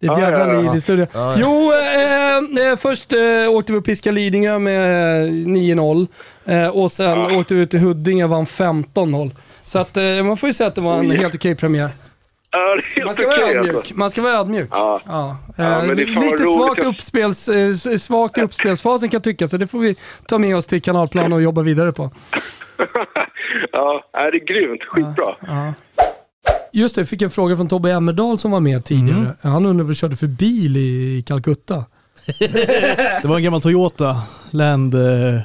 [0.00, 1.06] Det är ett Ja, jävla ja, liv i studion.
[1.14, 1.34] Ja.
[1.38, 6.06] Jo, eh, eh, först eh, åkte vi och piskade Lidingö med eh, 9-0.
[6.44, 9.30] Eh, och sen åkte vi ut till Huddinge och vann 15-0.
[9.64, 11.90] Så att eh, man får ju säga att det var en helt okej premiär.
[13.04, 13.76] Man ska vara ödmjuk.
[13.76, 13.94] alltså.
[13.96, 14.68] Man ska vara ödmjuk.
[14.72, 15.00] Ja.
[15.06, 15.36] Ja.
[15.56, 19.78] Ja, Eh, lite svagt, uppspels, eh, svagt i uppspelsfasen kan jag tycka, så det får
[19.78, 19.96] vi
[20.28, 22.10] ta med oss till kanalplan och jobba vidare på.
[23.72, 24.82] ja, det är grymt.
[24.82, 25.36] Skitbra.
[25.46, 25.74] Ja.
[26.76, 29.18] Just det, jag fick en fråga från Tobbe Emmerdal som var med tidigare.
[29.18, 29.32] Mm.
[29.42, 31.84] Han undrade vad du körde för bil i Calcutta.
[32.38, 34.94] Det var en gammal Toyota Land...
[34.94, 35.40] eh,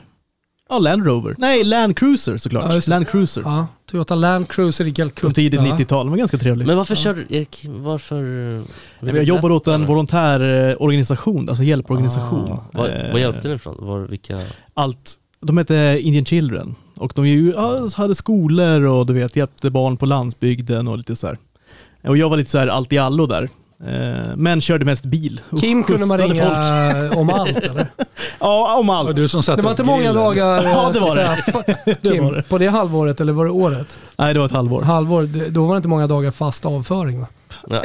[0.70, 1.36] Ja, Land Rover.
[1.38, 2.74] Nej, Land Cruiser såklart.
[2.74, 2.82] Ja.
[2.88, 3.42] Land Cruiser.
[3.46, 5.22] Ja, Toyota Land Cruiser i Calcutta.
[5.22, 6.06] Från tidigt 90-tal.
[6.06, 6.68] Den var ganska trevlig.
[6.68, 8.24] Men varför kör du, Erik, varför?
[8.58, 8.64] eh,
[9.00, 9.88] Jag du jobbar åt en berätta?
[9.92, 12.52] volontär eh, organisation, alltså hjälporganisation.
[12.52, 13.76] Ah, vad, Eh, vad hjälpte ni ifrån?
[13.80, 14.38] Var, vilka?
[14.74, 15.14] Allt.
[15.42, 19.98] De heter Indian Children Och de ju, ja, hade skolor och du vet, hjälpte barn
[19.98, 21.38] på landsbygden och lite så här.
[22.08, 23.50] Och jag var lite så här allt i allo där.
[23.88, 25.42] Eh, Men körde mest bil.
[25.60, 27.18] Kim kunde man ringa folk.
[27.18, 27.88] om allt eller?
[28.40, 29.16] Ja, om allt.
[29.16, 31.42] Du som Det var inte många dagar Ja, det så var det.
[31.42, 32.42] säga, Det Kim, var det.
[32.44, 33.98] på det halvåret eller var det året?
[34.18, 34.82] Nej, det var ett halvår.
[34.82, 37.28] Halvår, det- då var det inte många dagar fast avföring va?
[37.70, 37.82] Ja.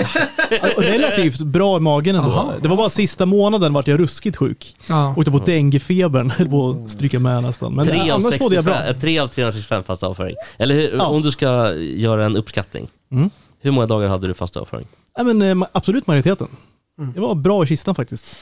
[0.79, 2.31] Relativt bra i magen ändå.
[2.31, 2.53] Aha.
[2.63, 4.77] Det var bara sista månaden vart jag ruskigt sjuk.
[4.89, 5.15] Ja.
[5.17, 7.75] Åkte på denguefebern, höll på att stryka med nästan.
[7.75, 8.85] Men tre, av annars mådde jag 65, bra.
[8.87, 10.37] eh, tre av 365 fast avföring.
[10.59, 11.07] Eller hur, Ja.
[11.07, 12.89] om du ska göra en uppskattning.
[13.13, 13.31] Mm.
[13.61, 14.87] Hur många dagar hade du fast avföring?
[15.19, 16.49] Ja, men, eh, absolut majoriteten.
[16.99, 17.13] Mm.
[17.13, 18.37] Det var bra i kistan faktiskt.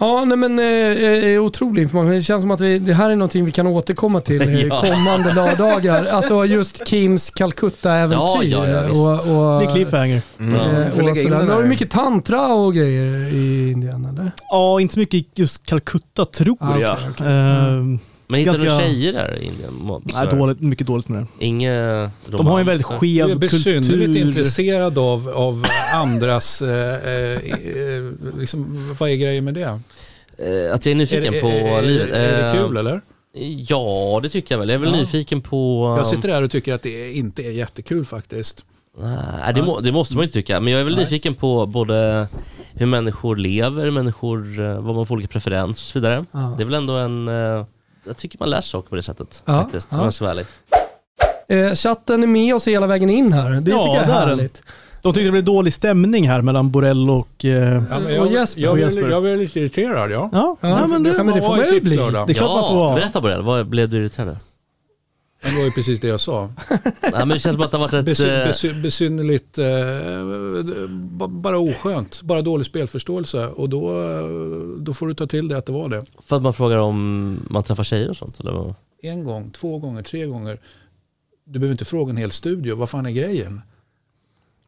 [0.00, 2.12] Ja, nej men eh, eh, otrolig information.
[2.12, 4.82] Det känns som att vi, det här är någonting vi kan återkomma till eh, Ja.
[4.86, 6.04] kommande lördagar.
[6.12, 8.42] Alltså just Kims Calcutta-äventyr.
[8.50, 9.12] Ja, ja, och,
[9.54, 10.22] och, Det är cliffhanger.
[10.40, 10.54] Mm.
[10.54, 11.38] eh, och sådär.
[11.38, 14.32] Men har du mycket tantra och grejer i Indien eller?
[14.50, 16.96] Ja, inte så mycket just Calcutta tror Ah, jag.
[17.10, 17.26] okej.
[17.26, 17.98] Ehm,
[18.30, 20.00] Men hittar du Ganska- tjejer där i Indien?
[20.14, 21.44] Nej, dåligt, mycket dåligt med det.
[21.46, 23.00] Inget De har ju en väldigt romans.
[23.00, 24.26] Du är skev besynnerligt kultur.
[24.26, 26.62] intresserad av, av andras...
[26.62, 29.62] Eh, eh, eh, liksom, vad är grejen med det?
[29.62, 32.10] Eh, Att jag är nyfiken är, på är, livet.
[32.10, 33.00] Är, är det Eh, kul eller?
[33.68, 34.68] Ja, det tycker jag väl.
[34.68, 35.00] Jag är väl Ja.
[35.00, 35.94] nyfiken på...
[35.98, 38.64] Jag sitter där och tycker att det inte är jättekul faktiskt.
[39.00, 40.60] Nej, det, må, det måste man ju inte tycka.
[40.60, 41.04] Men jag är väl Nej.
[41.04, 42.28] nyfiken på både
[42.74, 46.24] hur människor lever, människor, vad man får olika preferenser och så vidare.
[46.32, 46.54] Ja.
[46.56, 47.28] Det är väl ändå en...
[48.08, 49.98] Jag tycker man lär sig saker på det sättet Ja, faktiskt, ja.
[49.98, 50.46] om jag ska vara ärlig.
[51.48, 53.50] Eh, chatten är med oss hela vägen in här.
[53.50, 54.62] Det Ja, tycker jag det är härligt.
[55.02, 57.44] De tyckte det blev dålig stämning här mellan Borrell och...
[57.44, 58.62] Eh, Ja, Och jag, Jesper.
[58.62, 59.08] jag, blir- Jesper.
[59.10, 60.28] jag blir lite irriterad ja.
[60.32, 61.96] ja, Ja, ja, men det, ja, men det får man ju bli.
[61.96, 62.94] det är klart man får Ja, vara.
[62.94, 64.36] berätta Borrell, vad blev du irriterad?
[65.42, 66.52] Det var ju precis det jag sa.
[67.02, 68.04] Nej men det känns som att det har varit ett...
[68.04, 73.46] Besy, eh, besy, besynnerligt, eh, ba- bara oskönt, bara dålig spelförståelse.
[73.46, 74.26] Och då, eh,
[74.78, 76.04] då får du ta till det att det var det.
[76.26, 78.74] För att man frågar om man träffar tjejer och sånt eller vad?
[79.02, 80.58] En gång, två gånger, tre gånger.
[81.44, 83.60] Du behöver inte fråga en hel studio, vad fan är grejen?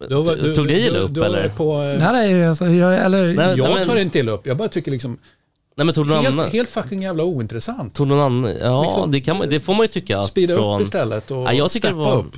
[0.08, 1.48] Du var- du- Tog det illa upp eller?
[1.48, 4.46] På, eh, Nej, nej, alltså, jag, eller, Nej, nej, jag men- tar inte illa upp,
[4.46, 5.18] jag bara tycker liksom
[5.80, 6.38] Nej men tog någon annan?
[6.38, 7.94] helt, helt fucking jävla ointressant.
[7.94, 8.56] Tog någon annan?
[8.60, 10.18] Ja Liksom, det, man, det får man ju tycka.
[10.18, 12.36] att Speeda från, upp istället och Ja, jag steppa var- upp.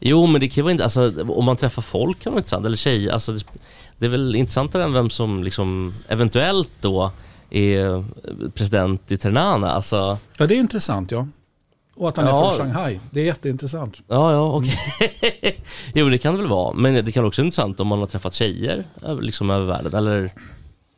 [0.00, 2.76] Jo men det kan vara inte, alltså om man träffar folk kan vara intressant, eller
[2.76, 3.44] tjejer, alltså det,
[3.98, 7.10] det är väl intressantare än vem som liksom eventuellt då
[7.50, 8.04] är
[8.54, 11.26] president i Ternana, alltså Ja, det är intressant ja.
[11.96, 12.50] Och att han Ja.
[12.52, 13.00] är från Shanghai.
[13.10, 13.96] Det är jätteintressant.
[14.08, 15.60] Ja, ja, okej.
[15.94, 16.72] jo, det kan det väl vara.
[16.74, 18.84] Men det kan också vara intressant om man har träffat tjejer
[19.20, 19.94] liksom över världen.
[19.94, 20.30] Eller,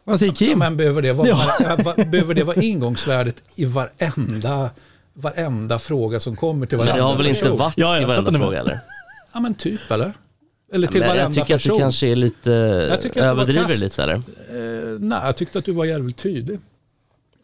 [0.05, 0.59] vad säger Ja, Kim?
[0.59, 1.95] men behöver det, vara, Ja.
[2.11, 4.71] behöver det vara ingångsvärdet i varenda,
[5.15, 7.59] varenda fråga som kommer till men varenda det har väl inte person?
[7.59, 8.79] varit Ja, i varenda fråga eller?
[9.33, 10.13] Ja men typ eller?
[10.73, 11.77] Eller till Men varenda jag tycker att person.
[11.77, 14.15] du kanske är lite, att överdriver lite eller?
[14.15, 16.59] Eh, nej, jag tyckte att du var jävligt tydlig.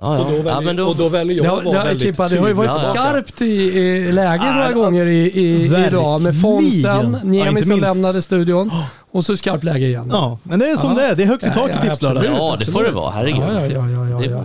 [0.03, 0.43] Ja, Och, då ja.
[0.43, 2.29] väljer, ja men då, och då väljer jag Det att vara det, har, väldigt Kippa,
[2.29, 2.93] det har ju varit Ja, ja.
[2.93, 4.73] skarpt i, i läge Ja, några ja.
[4.77, 8.71] gånger i, i, idag med Fonsen, Ja, Niemi som lämnade studion
[9.13, 10.09] och så skarpt läge igen.
[10.13, 10.97] Ja, men det är som Ja.
[10.97, 11.15] det är.
[11.15, 12.25] Det är högt i Ja, tak i ja, Tipslördag.
[12.25, 13.43] ja, det får det vara, herregud.
[13.43, 14.45] Ja, ja, ja, ja, ja,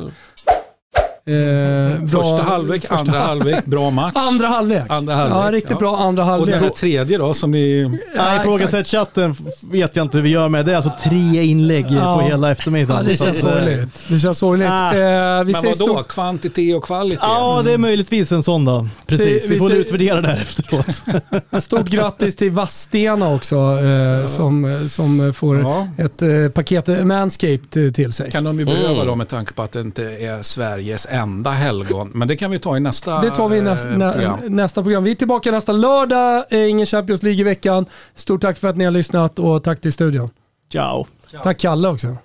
[1.25, 4.13] Eh, bra- Första halvlek, första andra halv- halvlek, bra match.
[4.15, 4.83] Andra halvlek.
[4.89, 5.77] Andra halvlek, Ja, riktigt ja.
[5.77, 6.55] bra andra och halvlek.
[6.55, 7.99] den här tredje då som ni...
[8.15, 9.35] Nej, ifrågasätt chatten
[9.71, 10.65] vet jag inte hur vi gör med.
[10.65, 12.15] Det är alltså tre inlägg Ja.
[12.19, 13.05] på hela Ja, eftermiddagen.
[13.05, 14.05] det Så känns eh, sorgligt.
[14.07, 14.67] Det känns sorgligt.
[14.71, 14.93] Ah.
[14.95, 15.73] Eh, vi Men vadå?
[15.75, 17.17] stort, Kvantitet och kvalitet?
[17.21, 18.87] Ja, det är möjligtvis en sån då.
[19.07, 21.63] Precis, vi vi får ser- utvärdera det här efteråt.
[21.63, 25.87] stort grattis till Vadstena också eh, som, som får Ja.
[25.97, 28.31] ett eh, paket Manscaped till sig.
[28.31, 29.07] kan de ju behöva Mm.
[29.07, 32.11] då med tanke på att det inte är Sveriges enda helgon.
[32.13, 34.39] Men det kan vi ta i nästa Det tar vi i nästa, eh, nä, program.
[34.47, 35.03] nästa program.
[35.03, 36.43] Vi är tillbaka nästa lördag.
[36.49, 37.85] Eh, Ingen Champions League i veckan.
[38.15, 40.29] Stort tack för att ni har lyssnat och tack till studion.
[40.71, 41.05] Ciao.
[41.43, 42.15] Tack Kalle också.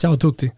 [0.00, 0.52] Ciao tutti.